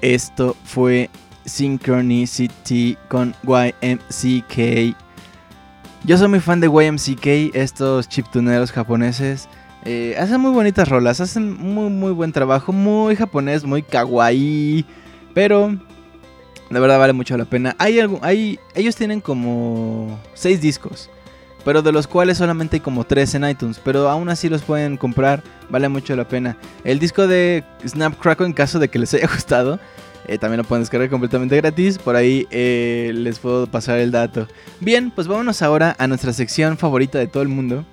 Esto 0.00 0.56
fue 0.64 1.10
Synchronicity 1.44 2.96
con 3.08 3.34
YMCK. 3.42 4.96
Yo 6.04 6.16
soy 6.16 6.28
muy 6.28 6.40
fan 6.40 6.60
de 6.60 6.68
YMCK, 6.68 7.54
estos 7.54 8.08
chiptuneros 8.08 8.72
japoneses. 8.72 9.48
Eh, 9.84 10.16
hacen 10.18 10.40
muy 10.40 10.52
bonitas 10.52 10.88
rolas, 10.88 11.20
hacen 11.20 11.52
muy 11.58 11.90
muy 11.90 12.12
buen 12.12 12.32
trabajo, 12.32 12.72
muy 12.72 13.16
japonés, 13.16 13.64
muy 13.64 13.82
kawaii. 13.82 14.86
Pero 15.34 15.76
de 16.70 16.80
verdad 16.80 16.98
vale 16.98 17.12
mucho 17.12 17.36
la 17.36 17.44
pena. 17.44 17.74
Hay, 17.78 18.58
ellos 18.74 18.96
tienen 18.96 19.20
como 19.20 20.18
6 20.34 20.60
discos. 20.60 21.10
Pero 21.64 21.82
de 21.82 21.92
los 21.92 22.06
cuales 22.06 22.38
solamente 22.38 22.76
hay 22.76 22.80
como 22.80 23.04
3 23.04 23.34
en 23.34 23.48
iTunes. 23.48 23.80
Pero 23.84 24.08
aún 24.08 24.28
así 24.28 24.48
los 24.48 24.62
pueden 24.62 24.96
comprar. 24.96 25.42
Vale 25.68 25.88
mucho 25.88 26.16
la 26.16 26.26
pena. 26.26 26.56
El 26.84 26.98
disco 26.98 27.26
de 27.26 27.64
Snapcrackle, 27.86 28.46
en 28.46 28.52
caso 28.52 28.78
de 28.78 28.88
que 28.88 28.98
les 28.98 29.12
haya 29.14 29.26
gustado. 29.26 29.78
eh, 30.26 30.38
también 30.38 30.58
lo 30.58 30.64
pueden 30.64 30.82
descargar 30.82 31.10
completamente 31.10 31.56
gratis. 31.56 31.98
Por 31.98 32.16
ahí 32.16 32.46
eh, 32.50 33.10
les 33.14 33.38
puedo 33.38 33.66
pasar 33.66 33.98
el 33.98 34.10
dato. 34.10 34.46
Bien, 34.80 35.10
pues 35.10 35.26
vámonos 35.26 35.60
ahora 35.62 35.94
a 35.98 36.06
nuestra 36.06 36.32
sección 36.32 36.78
favorita 36.78 37.18
de 37.18 37.26
todo 37.26 37.42
el 37.42 37.48
mundo. 37.48 37.84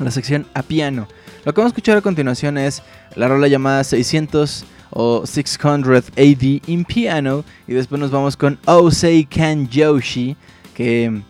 La 0.00 0.10
sección 0.10 0.46
a 0.54 0.62
piano. 0.62 1.06
Lo 1.44 1.52
que 1.52 1.60
vamos 1.60 1.70
a 1.70 1.74
escuchar 1.74 1.96
a 1.96 2.02
continuación 2.02 2.56
es 2.58 2.82
la 3.14 3.28
rola 3.28 3.48
llamada 3.48 3.84
600 3.84 4.64
o 4.90 5.26
600 5.26 6.10
AD 6.16 6.60
in 6.66 6.84
piano. 6.84 7.44
Y 7.68 7.74
después 7.74 8.00
nos 8.00 8.10
vamos 8.10 8.36
con 8.36 8.58
Osei 8.66 9.24
Kan 9.24 9.68
Yoshi. 9.68 10.36
Que 10.74 11.20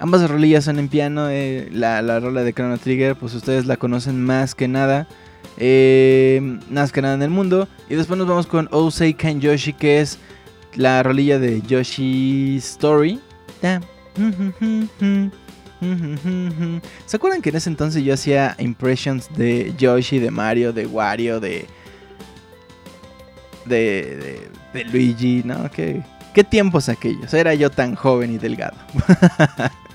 ambas 0.00 0.28
rolillas 0.28 0.64
son 0.64 0.78
en 0.80 0.88
piano. 0.88 1.28
eh, 1.30 1.68
la, 1.72 2.02
la 2.02 2.18
rola 2.20 2.42
de 2.42 2.52
Chrono 2.52 2.76
Trigger, 2.78 3.14
pues 3.16 3.34
ustedes 3.34 3.66
la 3.66 3.76
conocen 3.76 4.20
más 4.24 4.54
que 4.54 4.66
nada. 4.68 5.06
eh, 5.56 6.58
más 6.70 6.90
que 6.92 7.02
nada 7.02 7.14
en 7.14 7.22
el 7.22 7.30
mundo. 7.30 7.68
Y 7.88 7.94
después 7.94 8.18
nos 8.18 8.26
vamos 8.26 8.46
con 8.46 8.68
Osei 8.72 9.14
Kan 9.14 9.40
Yoshi, 9.40 9.72
que 9.74 10.00
es 10.00 10.18
la 10.74 11.02
rolilla 11.02 11.38
de 11.38 11.60
Yoshi 11.62 12.56
Story. 12.58 13.20
Ta. 13.60 13.80
¿Se 17.06 17.16
acuerdan 17.16 17.42
que 17.42 17.50
en 17.50 17.56
ese 17.56 17.70
entonces 17.70 18.02
yo 18.04 18.14
hacía 18.14 18.54
impressions 18.58 19.28
de 19.36 19.74
Yoshi, 19.78 20.18
de 20.18 20.30
Mario, 20.30 20.72
de 20.72 20.86
Wario, 20.86 21.40
de. 21.40 21.66
de. 23.66 23.70
de, 23.74 24.48
de 24.74 24.84
Luigi, 24.84 25.42
¿no? 25.44 25.70
¿Qué, 25.70 26.02
¿Qué 26.34 26.44
tiempos 26.44 26.88
aquellos? 26.88 27.32
Era 27.34 27.54
yo 27.54 27.70
tan 27.70 27.94
joven 27.94 28.32
y 28.32 28.38
delgado. 28.38 28.76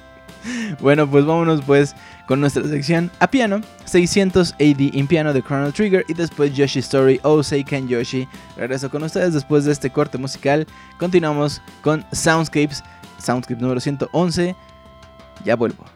bueno, 0.79 1.09
pues 1.09 1.25
vámonos 1.25 1.61
pues 1.65 1.95
con 2.27 2.41
nuestra 2.41 2.63
sección 2.67 3.11
a 3.19 3.27
piano. 3.27 3.61
600 3.85 4.53
AD 4.53 4.79
in 4.79 5.07
piano 5.07 5.33
de 5.33 5.41
Chrono 5.41 5.71
Trigger 5.71 6.05
y 6.07 6.13
después 6.13 6.53
Yoshi 6.55 6.79
Story 6.79 7.19
o 7.23 7.43
Seiken 7.43 7.87
Yoshi. 7.87 8.27
Regreso 8.57 8.89
con 8.89 9.03
ustedes 9.03 9.33
después 9.33 9.65
de 9.65 9.71
este 9.71 9.89
corte 9.89 10.17
musical. 10.17 10.65
Continuamos 10.99 11.61
con 11.81 12.05
Soundscapes. 12.11 12.83
Soundscape 13.17 13.61
número 13.61 13.79
111. 13.79 14.55
Ya 15.43 15.55
vuelvo. 15.55 15.94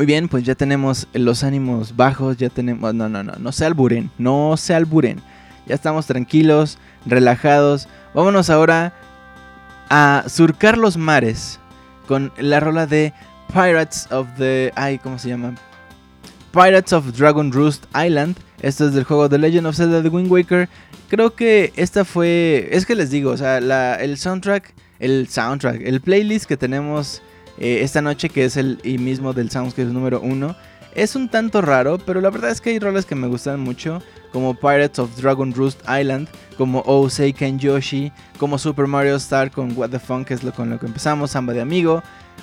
Muy 0.00 0.06
bien, 0.06 0.28
pues 0.28 0.44
ya 0.44 0.54
tenemos 0.54 1.08
los 1.12 1.44
ánimos 1.44 1.94
bajos, 1.94 2.38
ya 2.38 2.48
tenemos... 2.48 2.94
No, 2.94 3.10
no, 3.10 3.22
no, 3.22 3.34
no 3.38 3.52
se 3.52 3.66
alburen, 3.66 4.10
no 4.16 4.54
se 4.56 4.72
alburen. 4.72 5.20
Ya 5.66 5.74
estamos 5.74 6.06
tranquilos, 6.06 6.78
relajados. 7.04 7.86
Vámonos 8.14 8.48
ahora 8.48 8.94
a 9.90 10.24
surcar 10.26 10.78
los 10.78 10.96
mares 10.96 11.60
con 12.08 12.32
la 12.38 12.60
rola 12.60 12.86
de 12.86 13.12
Pirates 13.52 14.10
of 14.10 14.26
the... 14.38 14.72
Ay, 14.74 14.96
¿cómo 14.96 15.18
se 15.18 15.28
llama? 15.28 15.54
Pirates 16.50 16.94
of 16.94 17.14
Dragon 17.14 17.52
Roost 17.52 17.84
Island. 17.94 18.38
Esto 18.62 18.86
es 18.86 18.94
del 18.94 19.04
juego 19.04 19.28
The 19.28 19.36
Legend 19.36 19.66
of 19.66 19.76
Zelda 19.76 20.00
The 20.02 20.08
Wind 20.08 20.32
Waker. 20.32 20.70
Creo 21.10 21.34
que 21.34 21.74
esta 21.76 22.06
fue... 22.06 22.70
Es 22.72 22.86
que 22.86 22.94
les 22.94 23.10
digo, 23.10 23.32
o 23.32 23.36
sea, 23.36 23.58
el 23.58 24.16
soundtrack... 24.16 24.72
El 24.98 25.28
soundtrack, 25.28 25.82
el 25.82 26.00
playlist 26.00 26.46
que 26.46 26.56
tenemos 26.56 27.20
eh, 27.60 27.80
esta 27.82 28.02
noche, 28.02 28.28
que 28.28 28.44
es 28.44 28.56
el 28.56 28.80
mismo 28.98 29.32
del 29.32 29.50
Soundscape 29.50 29.92
número 29.92 30.20
1, 30.20 30.56
es 30.94 31.14
un 31.14 31.28
tanto 31.28 31.62
raro, 31.62 31.98
pero 31.98 32.20
la 32.20 32.30
verdad 32.30 32.50
es 32.50 32.60
que 32.60 32.70
hay 32.70 32.78
rolas 32.78 33.06
que 33.06 33.14
me 33.14 33.28
gustan 33.28 33.60
mucho, 33.60 34.02
como 34.32 34.54
Pirates 34.54 34.98
of 34.98 35.14
Dragon 35.16 35.52
Roost 35.54 35.80
Island, 35.88 36.28
como 36.56 36.82
Oh 36.86 37.08
Seiken 37.08 37.58
Yoshi, 37.58 38.12
como 38.38 38.58
Super 38.58 38.86
Mario 38.86 39.16
Star 39.16 39.50
con 39.50 39.76
What 39.76 39.90
the 39.90 39.98
Funk, 39.98 40.28
que 40.28 40.34
es 40.34 40.42
lo 40.42 40.52
con 40.52 40.70
lo 40.70 40.78
que 40.78 40.86
empezamos, 40.86 41.30
Samba 41.30 41.52
de 41.52 41.60
Amigo, 41.60 42.02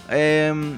em, 0.09 0.77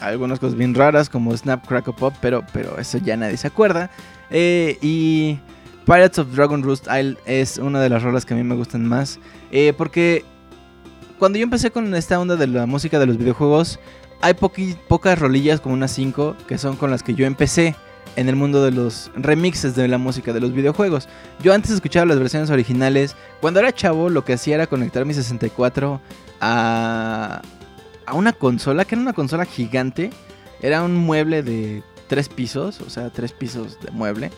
algunas 0.00 0.40
cosas 0.40 0.56
bien 0.56 0.74
raras 0.74 1.08
como 1.08 1.36
Snap 1.36 1.66
Crackle 1.66 1.94
Pop, 1.94 2.14
pero, 2.20 2.44
pero 2.52 2.78
eso 2.78 2.98
ya 2.98 3.16
nadie 3.16 3.36
se 3.36 3.46
acuerda. 3.46 3.90
Eh, 4.30 4.78
y 4.82 5.38
Pirates 5.86 6.18
of 6.18 6.34
Dragon 6.34 6.62
Roost 6.62 6.86
Isle 6.88 7.16
es 7.26 7.58
una 7.58 7.80
de 7.80 7.88
las 7.90 8.02
rolas 8.02 8.24
que 8.24 8.34
a 8.34 8.36
mí 8.36 8.42
me 8.42 8.56
gustan 8.56 8.86
más. 8.86 9.20
eh, 9.52 9.72
porque 9.76 10.24
cuando 11.18 11.38
yo 11.38 11.44
empecé 11.44 11.70
con 11.70 11.94
esta 11.94 12.18
onda 12.18 12.36
de 12.36 12.46
la 12.46 12.66
música 12.66 12.98
de 12.98 13.06
los 13.06 13.16
videojuegos, 13.18 13.78
hay 14.20 14.34
pocas 14.34 15.18
rolillas, 15.18 15.60
como 15.60 15.74
unas 15.74 15.92
5, 15.92 16.36
que 16.48 16.58
son 16.58 16.76
con 16.76 16.90
las 16.90 17.02
que 17.02 17.14
yo 17.14 17.26
empecé 17.26 17.76
en 18.16 18.28
el 18.28 18.36
mundo 18.36 18.64
de 18.64 18.70
los 18.70 19.10
remixes 19.16 19.74
de 19.74 19.88
la 19.88 19.98
música 19.98 20.32
de 20.32 20.40
los 20.40 20.52
videojuegos. 20.52 21.08
Yo 21.42 21.52
antes 21.52 21.70
escuchaba 21.72 22.06
las 22.06 22.18
versiones 22.18 22.50
originales. 22.50 23.16
Cuando 23.40 23.60
era 23.60 23.72
chavo, 23.72 24.08
lo 24.08 24.24
que 24.24 24.34
hacía 24.34 24.54
era 24.54 24.66
conectar 24.66 25.04
mi 25.04 25.14
64 25.14 26.00
a, 26.40 27.42
a 28.06 28.14
una 28.14 28.32
consola, 28.32 28.84
que 28.84 28.94
era 28.94 29.02
una 29.02 29.12
consola 29.12 29.44
gigante. 29.44 30.10
Era 30.62 30.82
un 30.82 30.96
mueble 30.96 31.42
de 31.42 31.82
tres 32.08 32.28
pisos, 32.28 32.80
o 32.80 32.88
sea, 32.88 33.10
tres 33.10 33.32
pisos 33.32 33.78
de 33.80 33.90
mueble. 33.90 34.30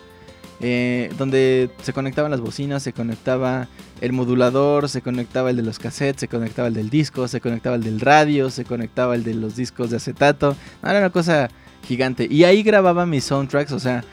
Eh, 0.59 1.11
donde 1.17 1.69
se 1.81 1.93
conectaban 1.93 2.31
las 2.31 2.41
bocinas, 2.41 2.83
se 2.83 2.93
conectaba 2.93 3.67
el 4.01 4.13
modulador, 4.13 4.89
se 4.89 5.01
conectaba 5.01 5.51
el 5.51 5.57
de 5.57 5.63
los 5.63 5.79
cassettes, 5.79 6.21
se 6.21 6.27
conectaba 6.27 6.67
el 6.67 6.73
del 6.73 6.89
disco, 6.89 7.27
se 7.27 7.41
conectaba 7.41 7.75
el 7.75 7.83
del 7.83 7.99
radio, 7.99 8.49
se 8.49 8.65
conectaba 8.65 9.15
el 9.15 9.23
de 9.23 9.33
los 9.33 9.55
discos 9.55 9.89
de 9.91 9.97
acetato. 9.97 10.55
Era 10.83 10.99
una 10.99 11.11
cosa 11.11 11.49
gigante. 11.87 12.27
Y 12.29 12.43
ahí 12.43 12.63
grababa 12.63 13.05
mis 13.05 13.23
soundtracks, 13.23 13.71
o 13.71 13.79
sea, 13.79 14.03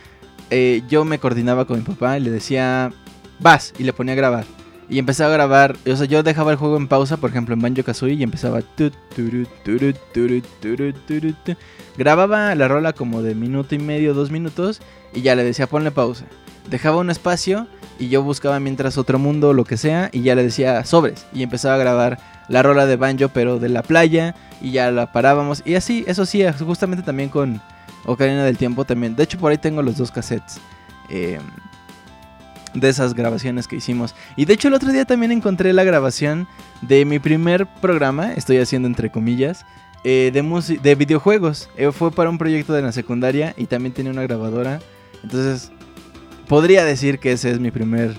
eh, 0.51 0.82
yo 0.88 1.05
me 1.05 1.18
coordinaba 1.18 1.66
con 1.66 1.78
mi 1.78 1.84
papá 1.84 2.18
y 2.18 2.20
le 2.20 2.30
decía, 2.30 2.92
vas, 3.40 3.72
y 3.78 3.84
le 3.84 3.92
ponía 3.92 4.12
a 4.12 4.16
grabar. 4.16 4.63
Y 4.95 5.01
empezaba 5.01 5.30
a 5.30 5.32
grabar, 5.32 5.76
o 5.90 5.97
sea, 5.97 6.07
yo 6.07 6.22
dejaba 6.22 6.53
el 6.53 6.57
juego 6.57 6.76
en 6.76 6.86
pausa, 6.86 7.16
por 7.16 7.30
ejemplo 7.30 7.53
en 7.53 7.61
Banjo 7.61 7.82
Kazooie, 7.82 8.14
y 8.14 8.22
empezaba. 8.22 8.61
Grababa 11.99 12.55
la 12.55 12.68
rola 12.68 12.92
como 12.92 13.20
de 13.20 13.34
minuto 13.34 13.74
y 13.74 13.80
medio, 13.80 14.14
dos 14.14 14.30
minutos, 14.30 14.80
y 15.12 15.22
ya 15.22 15.34
le 15.34 15.42
decía, 15.42 15.66
ponle 15.66 15.90
pausa. 15.90 16.26
Dejaba 16.70 16.99
un 16.99 17.11
espacio 17.11 17.66
y 17.99 18.09
yo 18.09 18.22
buscaba 18.22 18.61
mientras 18.61 18.97
otro 18.97 19.18
mundo, 19.18 19.53
lo 19.53 19.64
que 19.64 19.76
sea, 19.76 20.11
y 20.12 20.22
ya 20.22 20.36
le 20.36 20.45
decía 20.45 20.84
sobres. 20.84 21.26
Y 21.32 21.42
empezaba 21.42 21.74
a 21.74 21.78
grabar 21.78 22.20
la 22.49 22.62
rola 22.62 22.86
de 22.86 22.95
banjo, 22.95 23.30
pero 23.34 23.59
de 23.59 23.70
la 23.70 23.82
playa, 23.82 24.36
y 24.61 24.70
ya 24.70 24.92
la 24.92 25.11
parábamos. 25.11 25.62
Y 25.64 25.74
así, 25.74 26.05
eso 26.07 26.24
sí, 26.24 26.45
justamente 26.64 27.05
también 27.05 27.30
con 27.30 27.61
Ocarina 28.05 28.45
del 28.45 28.59
Tiempo 28.59 28.84
también. 28.84 29.16
De 29.16 29.24
hecho, 29.24 29.40
por 29.40 29.51
ahí 29.51 29.59
tengo 29.59 29.82
los 29.82 29.97
dos 29.97 30.12
cassettes. 30.12 30.61
eh, 31.11 31.40
de 32.74 32.88
esas 32.88 33.14
grabaciones 33.14 33.68
que 33.68 33.76
hicimos. 33.76 34.14
Y 34.36 34.44
de 34.44 34.54
hecho 34.54 34.68
el 34.68 34.74
otro 34.74 34.92
día 34.92 35.04
también 35.04 35.32
encontré 35.32 35.72
la 35.72 35.84
grabación 35.84 36.46
de 36.82 37.04
mi 37.04 37.18
primer 37.18 37.66
programa, 37.80 38.32
estoy 38.32 38.58
haciendo 38.58 38.88
entre 38.88 39.10
comillas, 39.10 39.64
eh, 40.04 40.30
de, 40.34 40.78
de 40.82 40.94
videojuegos. 40.94 41.70
Eh, 41.76 41.90
fue 41.90 42.10
para 42.10 42.28
un 42.28 42.36
proyecto 42.36 42.74
de 42.74 42.82
la 42.82 42.92
secundaria 42.92 43.54
y 43.56 43.66
también 43.66 43.94
tenía 43.94 44.12
una 44.12 44.22
grabadora. 44.22 44.80
Entonces, 45.22 45.72
podría 46.46 46.84
decir 46.84 47.18
que 47.18 47.32
ese 47.32 47.50
es 47.50 47.58
mi 47.58 47.70
primer 47.70 48.14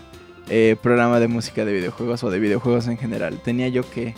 eh, 0.49 0.75
programa 0.81 1.19
de 1.19 1.27
música 1.27 1.63
de 1.63 1.73
videojuegos 1.73 2.23
o 2.23 2.31
de 2.31 2.39
videojuegos 2.39 2.87
en 2.87 2.97
general. 2.97 3.39
Tenía 3.43 3.67
yo 3.67 3.87
que... 3.89 4.15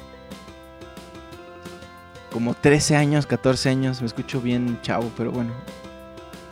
Como 2.31 2.53
13 2.53 2.95
años, 2.95 3.25
14 3.25 3.69
años, 3.69 4.01
me 4.01 4.07
escucho 4.07 4.41
bien 4.41 4.79
chavo, 4.81 5.11
pero 5.17 5.31
bueno. 5.31 5.53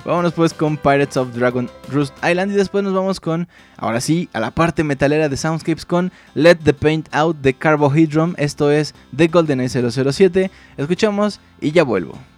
Vámonos 0.04 0.32
pues 0.32 0.54
con 0.54 0.76
Pirates 0.76 1.16
of 1.16 1.34
Dragon 1.34 1.70
Roost 1.90 2.14
Island 2.24 2.52
y 2.52 2.56
después 2.56 2.82
nos 2.84 2.94
vamos 2.94 3.20
con, 3.20 3.48
ahora 3.76 4.00
sí, 4.00 4.28
a 4.32 4.40
la 4.40 4.50
parte 4.50 4.84
metalera 4.84 5.28
de 5.28 5.36
Soundscapes 5.36 5.86
con 5.86 6.12
Let 6.34 6.56
the 6.56 6.74
Paint 6.74 7.08
Out 7.12 7.38
de 7.38 7.54
Carbohydrum. 7.54 8.34
Esto 8.36 8.70
es 8.70 8.94
The 9.16 9.28
GoldenEye 9.28 9.68
007. 9.68 10.50
Escuchamos 10.76 11.40
y 11.60 11.72
ya 11.72 11.84
vuelvo.「 11.84 12.31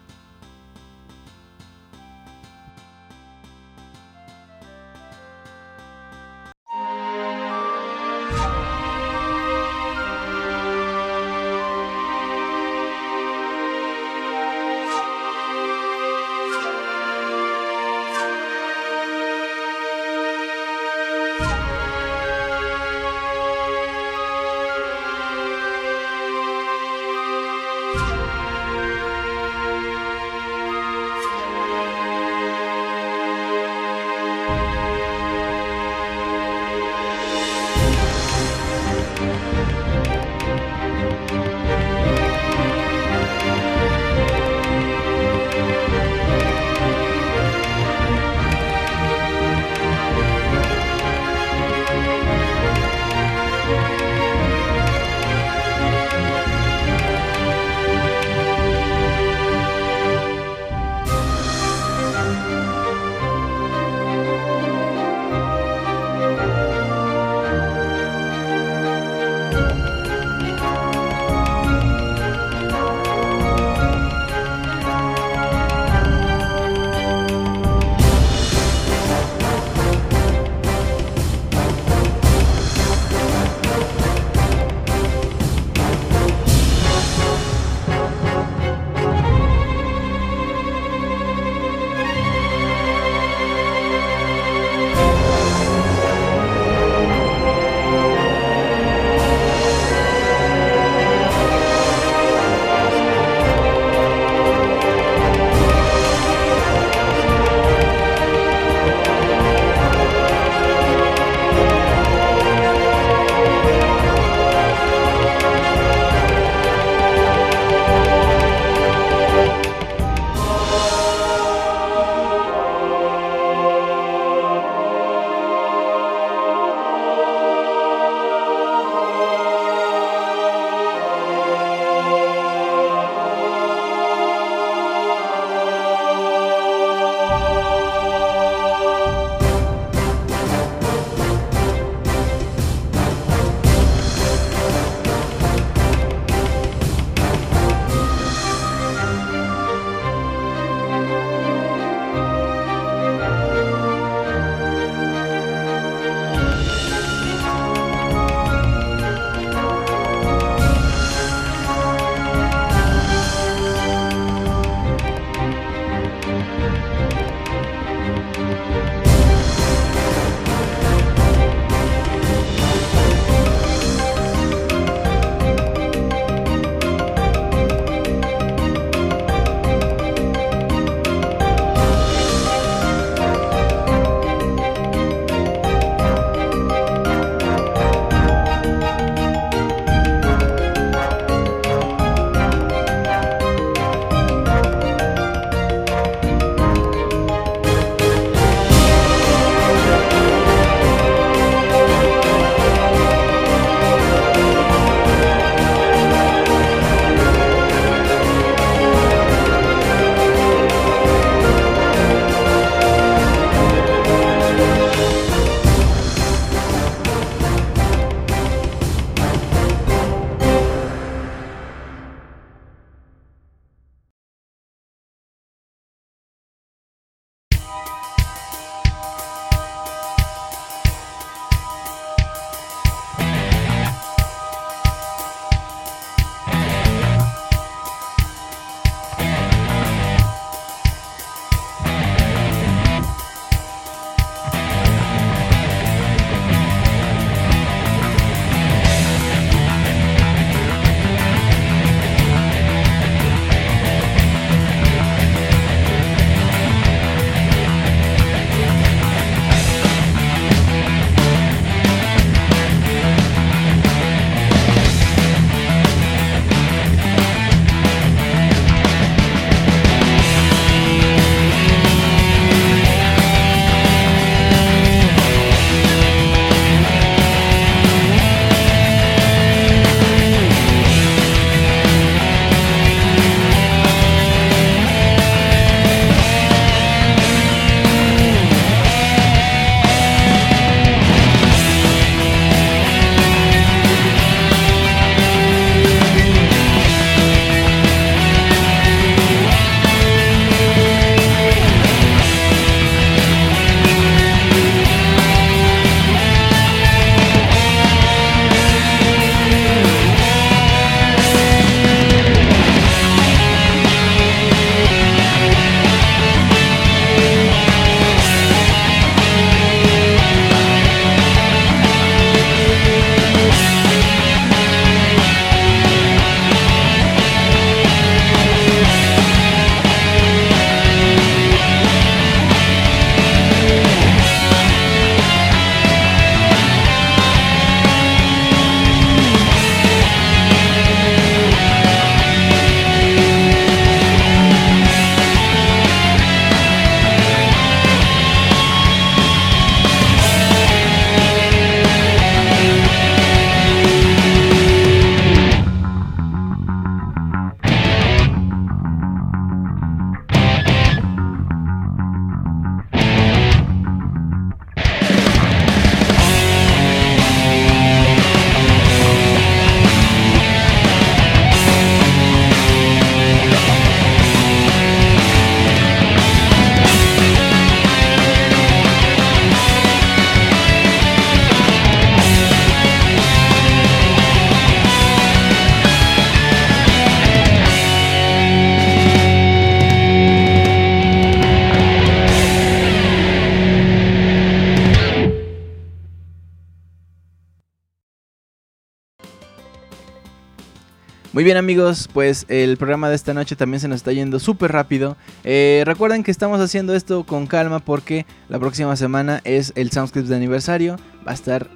Muy 401.45 401.49
bien 401.49 401.59
amigos, 401.59 402.09
pues 402.11 402.47
el 402.49 402.79
programa 402.79 403.11
de 403.11 403.17
esta 403.17 403.35
noche 403.35 403.55
también 403.55 403.79
se 403.79 403.87
nos 403.87 403.97
está 403.97 404.13
yendo 404.13 404.41
súper 404.41 404.73
rápido. 404.73 405.19
Eh, 405.45 405.83
recuerden 405.85 406.23
que 406.23 406.31
estamos 406.31 406.59
haciendo 406.59 406.95
esto 406.95 407.25
con 407.25 407.47
calma 407.47 407.81
porque 407.81 408.25
la 408.49 408.59
próxima 408.59 408.97
semana 408.97 409.43
es 409.45 409.75
el 409.77 409.91
Soundscripts 409.91 410.31
de 410.31 410.37
aniversario. 410.37 410.97
Va 411.19 411.33
a 411.33 411.35
estar... 411.35 411.69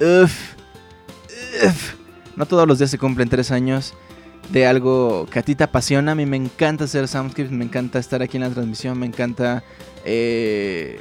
Uf, 0.00 0.54
uf. 1.66 1.94
No 2.34 2.46
todos 2.46 2.66
los 2.66 2.78
días 2.78 2.90
se 2.90 2.96
cumplen 2.96 3.28
tres 3.28 3.50
años 3.50 3.92
de 4.48 4.66
algo 4.66 5.26
que 5.30 5.40
a 5.40 5.42
ti 5.42 5.54
te 5.54 5.64
apasiona. 5.64 6.12
A 6.12 6.14
mí 6.14 6.24
me 6.24 6.38
encanta 6.38 6.84
hacer 6.84 7.06
Soundscripts, 7.06 7.52
me 7.52 7.66
encanta 7.66 7.98
estar 7.98 8.22
aquí 8.22 8.38
en 8.38 8.44
la 8.44 8.48
transmisión, 8.48 8.98
me 8.98 9.04
encanta 9.04 9.62
eh, 10.06 10.98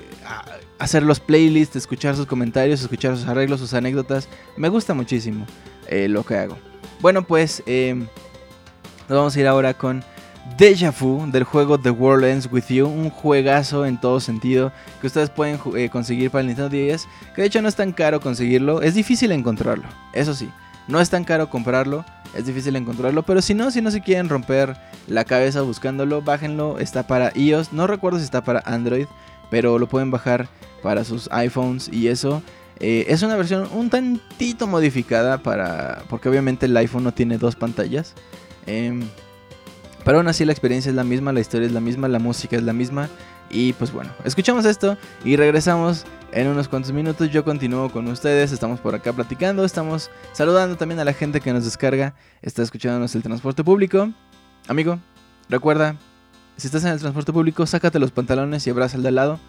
hacer 0.78 1.04
los 1.04 1.22
playlists, 1.22 1.78
escuchar 1.78 2.18
sus 2.18 2.26
comentarios, 2.26 2.82
escuchar 2.82 3.16
sus 3.16 3.30
arreglos, 3.30 3.62
sus 3.62 3.74
anécdotas. 3.74 4.28
Me 4.58 4.68
gusta 4.68 4.94
muchísimo 4.94 5.48
eh, 5.88 6.10
lo 6.10 6.26
que 6.26 6.36
hago. 6.36 6.69
Bueno, 7.02 7.24
pues 7.24 7.64
eh, 7.66 7.96
nos 9.08 9.18
vamos 9.18 9.36
a 9.36 9.40
ir 9.40 9.48
ahora 9.48 9.74
con 9.74 10.04
Deja 10.58 10.92
Vu 10.92 11.26
del 11.32 11.46
juego 11.46 11.80
The 11.80 11.92
World 11.92 12.26
Ends 12.26 12.50
With 12.52 12.66
You. 12.68 12.88
Un 12.88 13.10
juegazo 13.10 13.86
en 13.86 13.98
todo 14.00 14.20
sentido 14.20 14.74
que 15.00 15.08
ustedes 15.08 15.30
pueden 15.30 15.60
eh, 15.78 15.90
conseguir 15.90 16.30
para 16.30 16.42
el 16.42 16.48
Nintendo 16.48 16.70
10. 16.70 17.08
Que 17.36 17.42
de 17.42 17.48
hecho 17.48 17.62
no 17.62 17.70
es 17.70 17.76
tan 17.76 17.94
caro 17.94 18.20
conseguirlo. 18.20 18.82
Es 18.82 18.96
difícil 18.96 19.32
encontrarlo, 19.32 19.88
eso 20.12 20.34
sí. 20.34 20.50
No 20.90 21.00
es 21.00 21.10
tan 21.10 21.24
caro 21.24 21.50
comprarlo. 21.50 22.04
Es 22.36 22.46
difícil 22.46 22.76
encontrarlo. 22.76 23.24
Pero 23.24 23.42
si 23.42 23.54
no, 23.54 23.72
si 23.72 23.82
no 23.82 23.92
se 23.92 24.02
quieren 24.02 24.28
romper 24.28 24.76
la 25.08 25.24
cabeza 25.24 25.62
buscándolo, 25.62 26.22
bájenlo. 26.22 26.80
Está 26.80 27.08
para 27.08 27.32
iOS. 27.34 27.72
No 27.72 27.88
recuerdo 27.88 28.18
si 28.18 28.26
está 28.26 28.44
para 28.44 28.62
Android. 28.66 29.06
Pero 29.50 29.80
lo 29.80 29.88
pueden 29.88 30.12
bajar 30.12 30.50
para 30.84 31.06
sus 31.06 31.30
iPhones 31.32 31.90
y 31.94 32.10
eso. 32.10 32.44
Eh, 32.80 33.06
es 33.10 33.22
una 33.24 33.36
versión 33.36 33.68
un 33.74 33.90
tantito 33.90 34.68
modificada 34.68 35.40
para. 35.40 36.04
Porque 36.10 36.30
obviamente 36.30 36.66
el 36.66 36.78
iPhone 36.78 37.04
no 37.04 37.14
tiene 37.14 37.38
dos 37.38 37.56
pantallas. 37.56 38.14
Em, 38.66 39.02
pero 40.06 40.20
aún 40.20 40.28
así 40.28 40.46
la 40.46 40.54
experiencia 40.54 40.90
es 40.90 40.96
la 40.96 41.04
misma, 41.04 41.34
la 41.34 41.42
historia 41.42 41.68
es 41.68 41.74
la 41.74 41.82
misma, 41.82 42.08
la 42.08 42.20
música 42.20 42.56
es 42.56 42.64
la 42.64 42.74
misma. 42.74 43.10
Y 43.50 43.74
pues 43.74 43.92
bueno, 43.92 44.12
escuchamos 44.24 44.66
esto 44.66 44.98
y 45.26 45.36
regresamos 45.36 46.06
en 46.32 46.48
unos 46.48 46.68
cuantos 46.68 46.92
minutos. 46.92 47.32
Yo 47.32 47.44
continúo 47.44 47.92
con 47.92 48.08
ustedes, 48.08 48.52
estamos 48.52 48.80
por 48.80 48.96
acá 48.96 49.12
platicando, 49.12 49.66
estamos 49.66 50.10
saludando 50.34 50.78
también 50.78 51.00
a 51.00 51.04
la 51.04 51.14
gente 51.14 51.42
que 51.42 51.52
nos 51.52 51.66
descarga, 51.66 52.14
está 52.42 52.62
escuchándonos 52.62 53.16
el 53.16 53.24
transporte 53.24 53.64
público. 53.64 54.10
Amigo, 54.68 55.00
recuerda, 55.50 55.96
si 56.58 56.68
estás 56.68 56.84
en 56.84 56.92
el 56.92 57.00
transporte 57.00 57.34
público, 57.34 57.66
sácate 57.66 57.98
los 57.98 58.12
pantalones 58.12 58.68
y 58.68 58.70
abraza 58.70 58.98
al 58.98 59.04
de 59.04 59.10
al 59.10 59.16
lado 59.16 59.40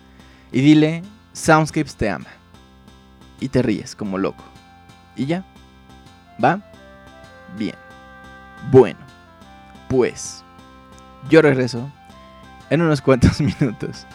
y 0.51 0.62
dile, 0.62 1.03
Soundscapes 1.35 1.95
te 1.95 2.09
ama. 2.09 2.39
Y 3.41 3.49
te 3.49 3.62
ríes 3.62 3.97
como 3.97 4.18
loco. 4.18 4.45
Y 5.16 5.26
ya. 5.26 5.45
¿Va? 6.43 6.61
Bien. 7.57 7.74
Bueno. 8.70 8.99
Pues. 9.88 10.45
Yo 11.28 11.43
regreso 11.43 11.91
en 12.70 12.82
unos 12.82 13.03
cuantos 13.03 13.41
minutos. 13.61 14.07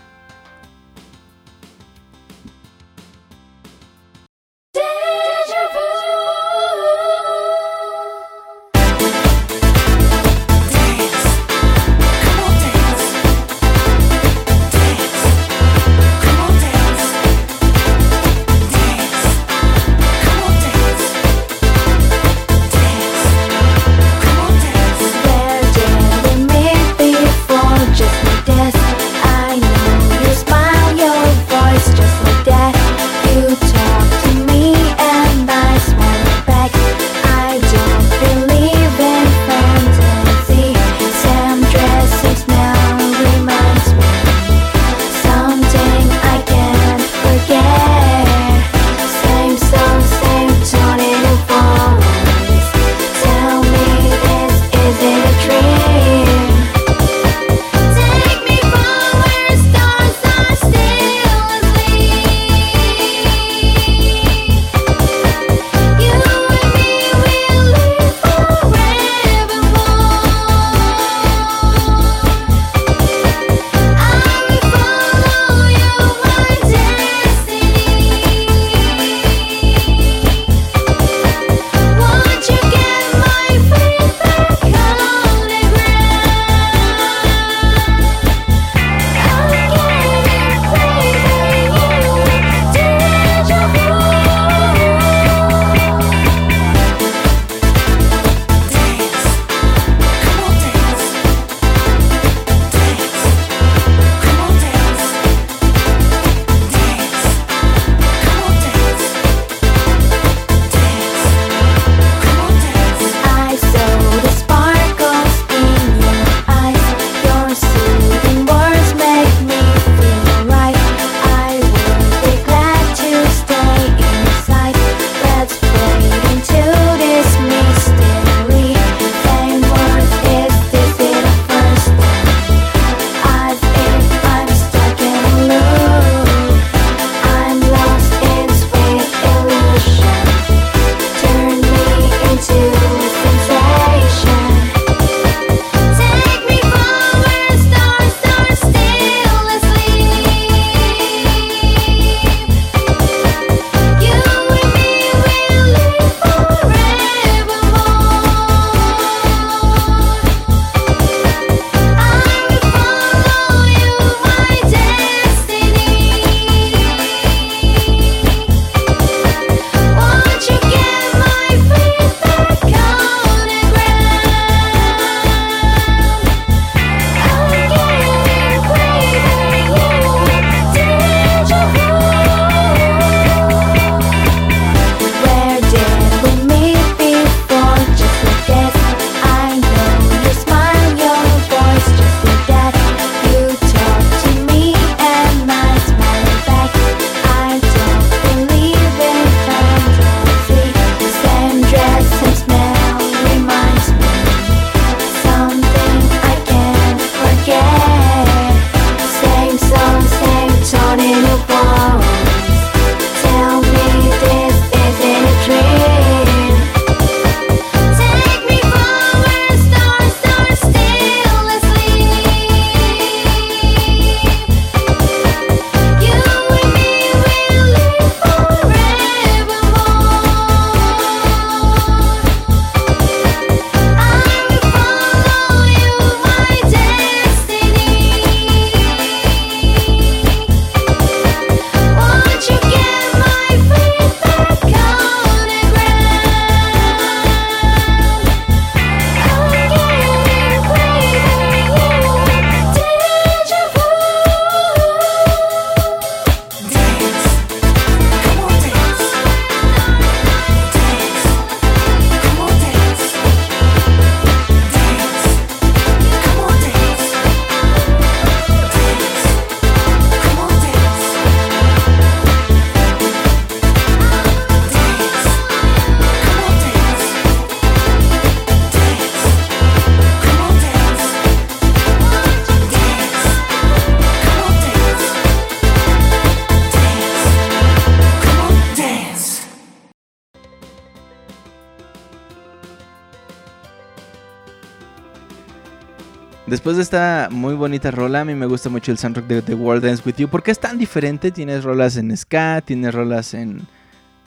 Después 296.55 296.77
de 296.77 296.83
esta 296.83 297.27
muy 297.31 297.53
bonita 297.53 297.91
rola, 297.91 298.21
a 298.21 298.23
mí 298.23 298.33
me 298.33 298.45
gusta 298.45 298.69
mucho 298.69 298.93
el 298.93 298.97
soundtrack 298.97 299.27
de 299.27 299.41
The 299.41 299.55
World 299.55 299.83
Ends 299.83 300.05
With 300.05 300.15
You 300.15 300.29
porque 300.29 300.51
es 300.51 300.59
tan 300.59 300.77
diferente. 300.77 301.29
Tienes 301.29 301.65
rolas 301.65 301.97
en 301.97 302.15
ska, 302.15 302.61
tienes 302.61 302.95
rolas 302.95 303.33
en 303.33 303.67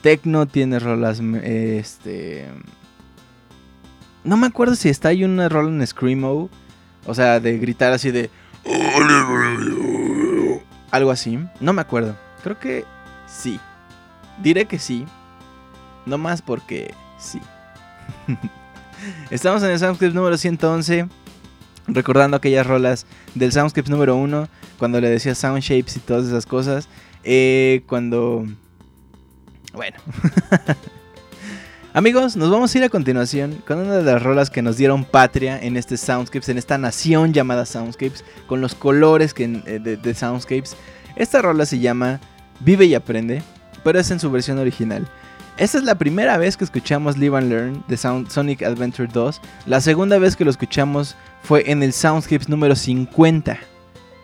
techno, 0.02 0.44
tienes 0.44 0.82
rolas 0.82 1.22
mm, 1.22 1.36
este 1.36 2.46
no 4.24 4.36
me 4.36 4.46
acuerdo 4.46 4.74
si 4.74 4.90
está 4.90 5.08
ahí 5.08 5.24
una 5.24 5.48
rola 5.48 5.70
en 5.70 5.86
screamo, 5.86 6.50
o 7.06 7.14
sea, 7.14 7.40
de 7.40 7.56
gritar 7.56 7.94
así 7.94 8.10
de 8.10 8.28
algo 10.90 11.10
así. 11.10 11.38
No 11.60 11.72
me 11.72 11.80
acuerdo. 11.80 12.14
Creo 12.42 12.58
que 12.58 12.84
sí. 13.26 13.58
Diré 14.42 14.66
que 14.66 14.78
sí. 14.78 15.06
No 16.04 16.18
más 16.18 16.42
porque 16.42 16.92
sí. 17.18 17.40
Estamos 19.30 19.62
en 19.62 19.70
el 19.70 19.78
Soundscript 19.78 20.14
número 20.14 20.36
111. 20.36 21.08
Recordando 21.88 22.36
aquellas 22.36 22.66
rolas 22.66 23.06
del 23.34 23.50
Soundscript 23.52 23.88
número 23.88 24.16
1. 24.16 24.48
Cuando 24.78 25.00
le 25.00 25.08
decía 25.10 25.34
Sound 25.34 25.60
Shapes 25.62 25.96
y 25.96 26.00
todas 26.00 26.26
esas 26.26 26.46
cosas. 26.46 26.88
Eh, 27.24 27.82
cuando. 27.86 28.46
Bueno. 29.72 29.96
Amigos, 31.94 32.36
nos 32.36 32.50
vamos 32.50 32.72
a 32.74 32.78
ir 32.78 32.84
a 32.84 32.88
continuación 32.90 33.62
con 33.66 33.78
una 33.78 33.94
de 33.96 34.04
las 34.04 34.22
rolas 34.22 34.50
que 34.50 34.62
nos 34.62 34.76
dieron 34.76 35.04
patria 35.04 35.58
en 35.60 35.76
este 35.76 35.96
Soundscapes, 35.96 36.48
en 36.50 36.58
esta 36.58 36.78
nación 36.78 37.32
llamada 37.32 37.64
Soundscapes, 37.66 38.24
con 38.46 38.60
los 38.60 38.74
colores 38.74 39.34
que, 39.34 39.44
eh, 39.44 39.80
de, 39.82 39.96
de 39.96 40.14
Soundscapes. 40.14 40.76
Esta 41.16 41.42
rola 41.42 41.66
se 41.66 41.78
llama 41.80 42.20
Vive 42.60 42.84
y 42.84 42.94
Aprende, 42.94 43.42
pero 43.82 43.98
es 43.98 44.10
en 44.10 44.20
su 44.20 44.30
versión 44.30 44.58
original. 44.58 45.08
Esta 45.56 45.78
es 45.78 45.84
la 45.84 45.96
primera 45.96 46.36
vez 46.36 46.56
que 46.56 46.62
escuchamos 46.62 47.16
Live 47.16 47.36
and 47.36 47.48
Learn 47.50 47.84
de 47.88 47.96
Sound- 47.96 48.28
Sonic 48.28 48.62
Adventure 48.62 49.08
2. 49.12 49.40
La 49.66 49.80
segunda 49.80 50.18
vez 50.18 50.36
que 50.36 50.44
lo 50.44 50.50
escuchamos 50.52 51.16
fue 51.42 51.70
en 51.70 51.82
el 51.82 51.92
Soundscapes 51.92 52.48
número 52.48 52.76
50. 52.76 53.58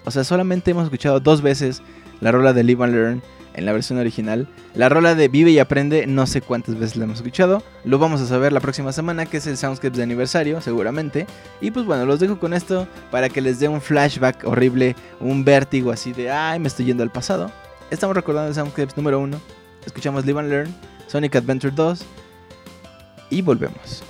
O 0.05 0.11
sea, 0.11 0.25
solamente 0.25 0.71
hemos 0.71 0.85
escuchado 0.85 1.21
dos 1.21 1.43
veces 1.43 1.83
la 2.21 2.33
rola 2.33 2.53
de 2.53 2.63
Live 2.63 2.85
and 2.85 2.95
Learn 2.95 3.23
en 3.55 3.67
la 3.67 3.73
versión 3.73 3.99
original. 3.99 4.49
La 4.75 4.89
rola 4.89 5.15
de 5.15 5.29
Vive 5.29 5.51
y 5.51 5.59
Aprende, 5.59 6.07
no 6.07 6.27
sé 6.27 6.41
cuántas 6.41 6.79
veces 6.79 6.97
la 6.97 7.05
hemos 7.05 7.19
escuchado. 7.19 7.63
Lo 7.85 7.99
vamos 7.99 8.21
a 8.21 8.27
saber 8.27 8.53
la 8.53 8.61
próxima 8.61 8.93
semana, 8.93 9.27
que 9.27 9.39
es 9.39 9.47
el 9.47 9.57
Soundscapes 9.57 9.97
de 9.97 10.03
aniversario, 10.03 10.61
seguramente. 10.61 11.27
Y 11.61 11.71
pues 11.71 11.87
bueno, 11.87 12.05
los 12.05 12.21
dejo 12.21 12.39
con 12.39 12.53
esto 12.53 12.87
para 13.11 13.29
que 13.29 13.41
les 13.41 13.61
dé 13.61 13.69
un 13.69 13.81
flashback 13.81 14.45
horrible, 14.45 14.97
un 15.21 15.45
vértigo 15.45 15.93
así 15.93 16.13
de, 16.13 16.31
ay, 16.31 16.59
me 16.59 16.69
estoy 16.69 16.87
yendo 16.87 17.03
al 17.03 17.11
pasado. 17.11 17.51
Estamos 17.91 18.17
recordando 18.17 18.49
el 18.49 18.55
Soundscapes 18.55 18.97
número 18.97 19.21
1. 19.21 19.41
Escuchamos 19.87 20.27
Live 20.27 20.41
and 20.41 20.51
Learn, 20.51 20.75
Sonic 21.07 21.37
Adventure 21.37 21.73
2. 21.75 22.05
Y 23.31 23.43
volvemos. 23.43 24.03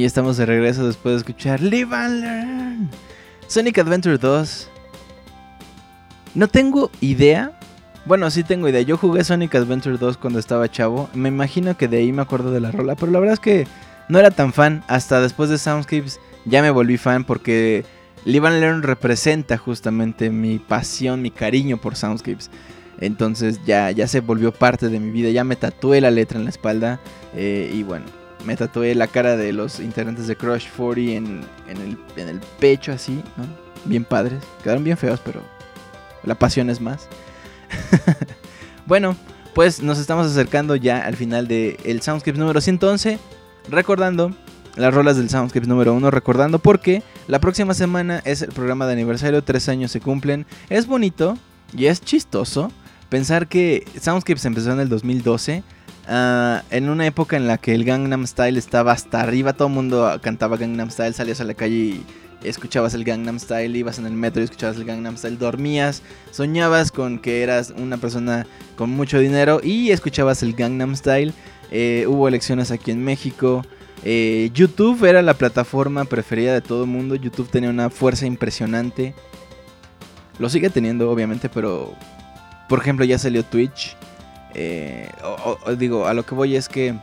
Ya 0.00 0.06
estamos 0.06 0.36
de 0.36 0.46
regreso 0.46 0.86
después 0.86 1.14
de 1.14 1.18
escuchar 1.18 1.60
Live 1.60 1.94
and 1.94 2.20
Learn. 2.20 2.90
Sonic 3.46 3.78
Adventure 3.78 4.18
2. 4.18 4.68
No 6.34 6.48
tengo 6.48 6.90
idea. 7.00 7.58
Bueno, 8.04 8.30
sí 8.30 8.44
tengo 8.44 8.68
idea. 8.68 8.82
Yo 8.82 8.96
jugué 8.96 9.24
Sonic 9.24 9.54
Adventure 9.54 9.96
2 9.96 10.18
cuando 10.18 10.38
estaba 10.38 10.70
chavo. 10.70 11.08
Me 11.14 11.28
imagino 11.28 11.76
que 11.76 11.88
de 11.88 11.98
ahí 11.98 12.12
me 12.12 12.22
acuerdo 12.22 12.50
de 12.50 12.60
la 12.60 12.72
rola. 12.72 12.94
Pero 12.94 13.12
la 13.12 13.20
verdad 13.20 13.34
es 13.34 13.40
que 13.40 13.66
no 14.08 14.18
era 14.18 14.30
tan 14.30 14.52
fan. 14.52 14.84
Hasta 14.88 15.20
después 15.20 15.50
de 15.50 15.58
Soundscapes 15.58 16.20
ya 16.44 16.62
me 16.62 16.70
volví 16.70 16.98
fan 16.98 17.24
porque 17.24 17.84
Live 18.24 18.46
and 18.48 18.60
Learn 18.60 18.82
representa 18.82 19.56
justamente 19.56 20.30
mi 20.30 20.58
pasión, 20.58 21.22
mi 21.22 21.30
cariño 21.30 21.78
por 21.78 21.96
Soundscapes. 21.96 22.50
Entonces 23.00 23.60
ya, 23.66 23.90
ya 23.90 24.06
se 24.08 24.20
volvió 24.20 24.52
parte 24.52 24.88
de 24.88 25.00
mi 25.00 25.10
vida. 25.10 25.30
Ya 25.30 25.44
me 25.44 25.56
tatué 25.56 26.00
la 26.00 26.10
letra 26.10 26.38
en 26.38 26.44
la 26.44 26.50
espalda. 26.50 27.00
eh, 27.34 27.70
y 27.72 27.82
bueno, 27.82 28.06
me 28.46 28.56
tatué 28.56 28.94
la 28.94 29.08
cara 29.08 29.36
de 29.36 29.52
los 29.52 29.80
integrantes 29.80 30.28
de 30.28 30.36
Crush 30.36 30.68
40 30.76 31.10
en, 31.10 31.44
el, 31.68 31.98
en 32.16 32.28
el 32.28 32.40
pecho 32.60 32.92
así, 32.92 33.22
¿no? 33.36 33.44
Bien 33.84 34.04
padres. 34.04 34.42
Quedaron 34.62 34.84
bien 34.84 34.96
feos, 34.96 35.20
pero 35.24 35.42
la 36.22 36.36
pasión 36.36 36.70
es 36.70 36.80
más. 36.80 37.08
bueno, 38.86 39.16
pues 39.52 39.82
nos 39.82 39.98
estamos 39.98 40.26
acercando 40.26 40.76
ya 40.76 41.04
al 41.04 41.16
final 41.16 41.48
del 41.48 41.76
el 41.84 42.02
Soundscapes 42.02 42.38
número 42.38 42.60
111. 42.60 43.18
Recordando 43.68 44.32
las 44.76 44.94
rolas 44.94 45.16
del 45.16 45.28
Soundscapes 45.28 45.68
número 45.68 45.92
1. 45.94 46.10
Recordando 46.10 46.60
porque 46.60 47.02
la 47.26 47.40
próxima 47.40 47.74
semana 47.74 48.22
es 48.24 48.42
el 48.42 48.50
programa 48.50 48.86
de 48.86 48.92
aniversario. 48.92 49.42
Tres 49.42 49.68
años 49.68 49.90
se 49.90 50.00
cumplen. 50.00 50.46
Es 50.70 50.86
bonito 50.86 51.36
y 51.76 51.86
es 51.86 52.00
chistoso 52.00 52.70
pensar 53.08 53.48
que 53.48 53.84
Soundscapes 54.00 54.44
empezó 54.44 54.72
en 54.72 54.80
el 54.80 54.88
2012. 54.88 55.64
Ah, 56.08 56.62
en 56.70 56.88
una 56.88 57.06
época 57.06 57.36
en 57.36 57.46
la 57.46 57.58
que 57.58 57.74
el 57.74 57.84
Gangnam 57.84 58.26
Style 58.26 58.58
estaba 58.58 58.92
hasta 58.92 59.20
arriba, 59.20 59.52
todo 59.52 59.68
el 59.68 59.74
mundo 59.74 60.18
cantaba 60.22 60.56
Gangnam 60.56 60.90
Style, 60.90 61.12
salías 61.12 61.40
a 61.40 61.44
la 61.44 61.54
calle 61.54 61.74
y 61.74 62.04
escuchabas 62.42 62.94
el 62.94 63.04
Gangnam 63.04 63.38
Style, 63.38 63.76
ibas 63.76 63.98
en 63.98 64.06
el 64.06 64.12
metro 64.12 64.40
y 64.40 64.44
escuchabas 64.44 64.76
el 64.76 64.84
Gangnam 64.84 65.16
Style, 65.16 65.38
dormías, 65.38 66.02
soñabas 66.30 66.92
con 66.92 67.18
que 67.18 67.42
eras 67.42 67.72
una 67.76 67.96
persona 67.96 68.46
con 68.76 68.90
mucho 68.90 69.18
dinero 69.18 69.60
y 69.62 69.90
escuchabas 69.90 70.42
el 70.42 70.54
Gangnam 70.54 70.94
Style. 70.96 71.32
Eh, 71.70 72.04
hubo 72.08 72.28
elecciones 72.28 72.70
aquí 72.70 72.90
en 72.90 73.02
México. 73.02 73.64
Eh, 74.04 74.50
YouTube 74.54 75.04
era 75.04 75.22
la 75.22 75.34
plataforma 75.34 76.04
preferida 76.04 76.52
de 76.52 76.60
todo 76.60 76.84
el 76.84 76.90
mundo. 76.90 77.14
YouTube 77.16 77.48
tenía 77.50 77.70
una 77.70 77.90
fuerza 77.90 78.26
impresionante. 78.26 79.14
Lo 80.38 80.48
sigue 80.48 80.70
teniendo, 80.70 81.10
obviamente, 81.10 81.48
pero 81.48 81.94
por 82.68 82.80
ejemplo, 82.80 83.04
ya 83.04 83.18
salió 83.18 83.44
Twitch. 83.44 83.96
Eh, 84.58 85.10
digo, 85.78 86.06
a 86.06 86.14
lo 86.14 86.24
que 86.24 86.34
voy 86.34 86.56
es 86.56 86.68
que 86.68 86.94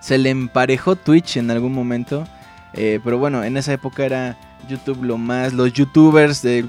se 0.00 0.18
le 0.18 0.30
emparejó 0.30 0.96
Twitch 0.96 1.36
en 1.36 1.50
algún 1.50 1.72
momento. 1.72 2.24
eh, 2.74 3.00
pero 3.04 3.18
bueno, 3.18 3.44
en 3.44 3.56
esa 3.56 3.72
época 3.72 4.04
era 4.04 4.36
YouTube 4.68 5.04
lo 5.04 5.18
más. 5.18 5.52
Los 5.52 5.72
youtubers, 5.72 6.42
de, 6.42 6.64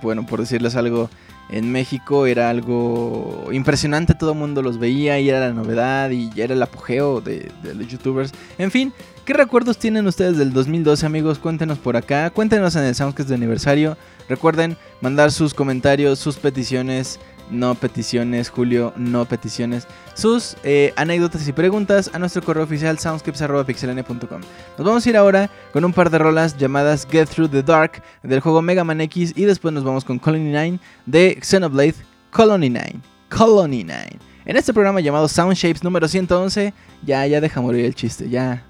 bueno, 0.00 0.24
por 0.24 0.40
decirles 0.40 0.76
algo, 0.76 1.10
en 1.50 1.72
México 1.72 2.26
era 2.26 2.50
algo 2.50 3.48
impresionante. 3.52 4.14
Todo 4.14 4.32
el 4.32 4.38
mundo 4.38 4.62
los 4.62 4.78
veía 4.78 5.18
y 5.18 5.28
era 5.28 5.40
la 5.40 5.52
novedad 5.52 6.10
y 6.10 6.30
era 6.40 6.54
el 6.54 6.62
apogeo 6.62 7.20
de 7.20 7.50
los 7.62 7.88
youtubers. 7.88 8.32
En 8.58 8.70
fin, 8.70 8.92
¿qué 9.24 9.32
recuerdos 9.32 9.78
tienen 9.78 10.06
ustedes 10.06 10.38
del 10.38 10.52
2012, 10.52 11.06
amigos? 11.06 11.38
Cuéntenos 11.38 11.78
por 11.78 11.96
acá. 11.96 12.30
Cuéntenos 12.30 12.76
en 12.76 12.84
el 12.84 12.94
Soundcast 12.94 13.28
de 13.28 13.34
aniversario. 13.34 13.96
Recuerden 14.28 14.76
mandar 15.00 15.32
sus 15.32 15.54
comentarios, 15.54 16.18
sus 16.18 16.36
peticiones, 16.36 17.20
no 17.50 17.74
peticiones, 17.74 18.48
Julio, 18.48 18.92
no 18.96 19.24
peticiones, 19.24 19.86
sus 20.14 20.56
eh, 20.64 20.92
anécdotas 20.96 21.46
y 21.46 21.52
preguntas 21.52 22.10
a 22.12 22.18
nuestro 22.18 22.42
correo 22.42 22.64
oficial 22.64 22.98
soundscripts.pixelania.com. 22.98 24.40
Nos 24.78 24.86
vamos 24.86 25.04
a 25.04 25.08
ir 25.08 25.16
ahora 25.16 25.50
con 25.72 25.84
un 25.84 25.92
par 25.92 26.10
de 26.10 26.18
rolas 26.18 26.56
llamadas 26.56 27.06
Get 27.10 27.28
Through 27.28 27.50
the 27.50 27.62
Dark 27.62 28.02
del 28.22 28.40
juego 28.40 28.62
Mega 28.62 28.84
Man 28.84 29.00
X 29.02 29.32
y 29.36 29.44
después 29.44 29.74
nos 29.74 29.84
vamos 29.84 30.04
con 30.04 30.18
Colony 30.18 30.50
9 30.50 30.78
de 31.06 31.38
Xenoblade 31.42 31.94
Colony 32.30 32.70
9. 32.70 32.94
Colony 33.28 33.84
9. 33.84 34.18
En 34.44 34.56
este 34.56 34.72
programa 34.72 35.00
llamado 35.00 35.28
Sound 35.28 35.54
Shapes 35.54 35.84
número 35.84 36.08
111, 36.08 36.74
ya, 37.04 37.26
ya 37.26 37.40
deja 37.40 37.60
morir 37.60 37.84
el 37.84 37.94
chiste, 37.94 38.28
ya, 38.28 38.64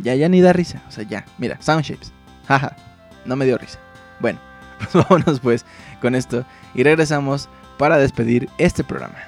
ya, 0.00 0.14
ya 0.14 0.28
ni 0.28 0.40
da 0.40 0.52
risa, 0.52 0.82
o 0.88 0.90
sea, 0.90 1.04
ya, 1.04 1.24
mira, 1.38 1.56
Sound 1.60 1.84
Shapes, 1.84 2.12
jaja, 2.48 2.76
no 3.24 3.36
me 3.36 3.44
dio 3.44 3.58
risa. 3.58 3.78
Bueno, 4.20 4.38
pues 4.78 4.92
vámonos 4.92 5.40
pues 5.40 5.64
con 6.00 6.14
esto 6.14 6.44
y 6.74 6.82
regresamos 6.82 7.48
para 7.78 7.98
despedir 7.98 8.48
este 8.58 8.84
programa.「 8.84 9.27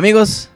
Amigos, 0.00 0.48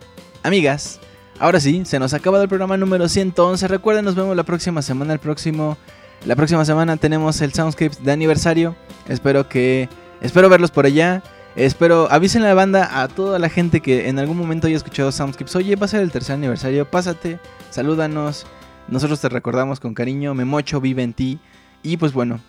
amigas, 0.42 1.00
ahora 1.38 1.60
sí, 1.60 1.82
se 1.84 1.98
nos 1.98 2.14
ha 2.14 2.16
acabado 2.16 2.44
el 2.44 2.48
programa 2.48 2.78
número 2.78 3.10
111. 3.10 3.68
Recuerden, 3.68 4.06
nos 4.06 4.14
vemos 4.14 4.34
la 4.34 4.42
próxima 4.42 4.80
semana. 4.80 5.12
El 5.12 5.18
próximo, 5.18 5.76
la 6.24 6.34
próxima 6.34 6.64
semana 6.64 6.96
tenemos 6.96 7.42
el 7.42 7.52
Soundscapes 7.52 8.02
de 8.02 8.10
aniversario. 8.10 8.74
Espero 9.06 9.46
que, 9.46 9.90
espero 10.22 10.48
verlos 10.48 10.70
por 10.70 10.86
allá. 10.86 11.22
Espero, 11.56 12.08
avisen 12.10 12.42
a 12.42 12.46
la 12.46 12.54
banda, 12.54 13.02
a 13.02 13.06
toda 13.06 13.38
la 13.38 13.50
gente 13.50 13.82
que 13.82 14.08
en 14.08 14.18
algún 14.18 14.38
momento 14.38 14.66
haya 14.66 14.78
escuchado 14.78 15.12
Soundscapes. 15.12 15.54
Oye, 15.56 15.76
va 15.76 15.84
a 15.84 15.88
ser 15.88 16.00
el 16.00 16.10
tercer 16.10 16.36
aniversario, 16.36 16.90
pásate, 16.90 17.38
salúdanos. 17.68 18.46
Nosotros 18.88 19.20
te 19.20 19.28
recordamos 19.28 19.78
con 19.78 19.92
cariño. 19.92 20.32
Memocho 20.32 20.80
vive 20.80 21.02
en 21.02 21.12
ti. 21.12 21.38
Y 21.82 21.98
pues 21.98 22.14
bueno, 22.14 22.40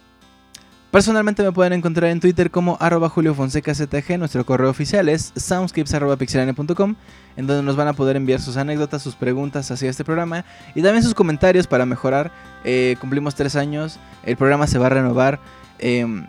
Personalmente 0.91 1.43
me 1.43 1.51
pueden 1.51 1.73
encontrar 1.73 2.09
en 2.09 2.21
Twitter 2.21 2.49
como 2.49 2.77
arroba 2.79 3.09
Julio 3.09 3.35
Fonseca 3.35 3.75
ZG, 3.75 4.17
nuestro 4.17 4.45
correo 4.45 4.69
oficial 4.69 5.09
es 5.09 5.33
soundscapes.pixelania.com, 5.35 6.95
en 7.35 7.47
donde 7.47 7.63
nos 7.63 7.75
van 7.75 7.89
a 7.89 7.93
poder 7.93 8.15
enviar 8.15 8.39
sus 8.39 8.55
anécdotas, 8.55 9.01
sus 9.01 9.15
preguntas 9.15 9.69
hacia 9.71 9.89
este 9.89 10.05
programa 10.05 10.45
y 10.73 10.81
también 10.81 11.03
sus 11.03 11.13
comentarios 11.13 11.67
para 11.67 11.85
mejorar. 11.85 12.31
Eh, 12.63 12.95
cumplimos 13.01 13.35
tres 13.35 13.57
años, 13.57 13.99
el 14.23 14.37
programa 14.37 14.67
se 14.67 14.77
va 14.77 14.85
a 14.85 14.89
renovar. 14.89 15.39
em, 15.79 16.25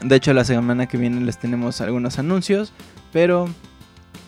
de 0.00 0.16
hecho, 0.16 0.32
la 0.32 0.44
semana 0.44 0.86
que 0.86 0.96
viene 0.96 1.20
les 1.20 1.38
tenemos 1.38 1.80
algunos 1.80 2.18
anuncios, 2.18 2.72
pero 3.12 3.48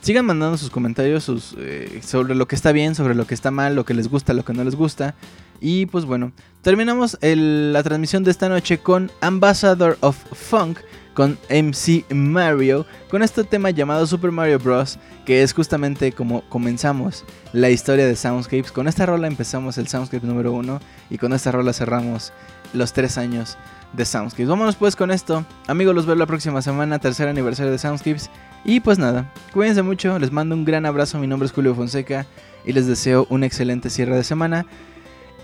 sigan 0.00 0.26
mandando 0.26 0.56
sus 0.56 0.70
comentarios 0.70 1.24
sus, 1.24 1.54
eh, 1.58 2.00
sobre 2.04 2.34
lo 2.34 2.48
que 2.48 2.54
está 2.54 2.72
bien, 2.72 2.94
sobre 2.94 3.14
lo 3.14 3.26
que 3.26 3.34
está 3.34 3.50
mal, 3.50 3.74
lo 3.74 3.84
que 3.84 3.94
les 3.94 4.08
gusta, 4.08 4.32
lo 4.34 4.44
que 4.44 4.52
no 4.52 4.64
les 4.64 4.74
gusta. 4.74 5.14
Y 5.60 5.86
pues 5.86 6.04
bueno, 6.04 6.32
terminamos 6.62 7.18
el- 7.20 7.72
la 7.72 7.82
transmisión 7.82 8.24
de 8.24 8.30
esta 8.30 8.48
noche 8.48 8.78
con 8.78 9.10
Ambassador 9.20 9.96
of 10.00 10.16
Funk, 10.32 10.78
con 11.14 11.36
MC 11.48 12.04
Mario, 12.14 12.86
con 13.10 13.22
este 13.24 13.42
tema 13.42 13.70
llamado 13.70 14.06
Super 14.06 14.30
Mario 14.30 14.58
Bros., 14.60 14.98
que 15.26 15.42
es 15.42 15.52
justamente 15.52 16.12
como 16.12 16.42
comenzamos 16.48 17.24
la 17.52 17.70
historia 17.70 18.06
de 18.06 18.14
Soundscapes. 18.14 18.70
Con 18.70 18.86
esta 18.86 19.04
rola 19.04 19.26
empezamos 19.26 19.78
el 19.78 19.88
Soundscape 19.88 20.24
número 20.26 20.52
uno 20.52 20.80
y 21.10 21.18
con 21.18 21.32
esta 21.32 21.50
rola 21.50 21.72
cerramos 21.72 22.32
los 22.72 22.92
tres 22.92 23.18
años 23.18 23.58
de 23.94 24.04
Soundscapes. 24.04 24.46
Vámonos 24.48 24.76
pues 24.76 24.94
con 24.94 25.10
esto. 25.10 25.44
Amigos, 25.66 25.94
los 25.94 26.06
veo 26.06 26.14
la 26.14 26.26
próxima 26.26 26.62
semana, 26.62 26.98
tercer 27.00 27.26
aniversario 27.28 27.72
de 27.72 27.78
Soundscapes. 27.78 28.30
Y 28.64 28.78
pues 28.80 28.98
nada, 28.98 29.32
cuídense 29.52 29.82
mucho, 29.82 30.18
les 30.20 30.30
mando 30.30 30.54
un 30.54 30.64
gran 30.64 30.86
abrazo, 30.86 31.18
mi 31.18 31.26
nombre 31.26 31.46
es 31.46 31.52
Julio 31.52 31.74
Fonseca 31.74 32.26
y 32.64 32.72
les 32.72 32.86
deseo 32.86 33.26
un 33.30 33.42
excelente 33.44 33.88
cierre 33.90 34.14
de 34.16 34.24
semana. 34.24 34.66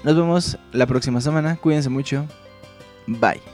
Nos 0.05 0.15
vemos 0.15 0.59
la 0.73 0.87
próxima 0.87 1.21
semana, 1.23 1.57
cuídense 1.57 1.89
mucho, 1.89 2.27
bye. 3.07 3.54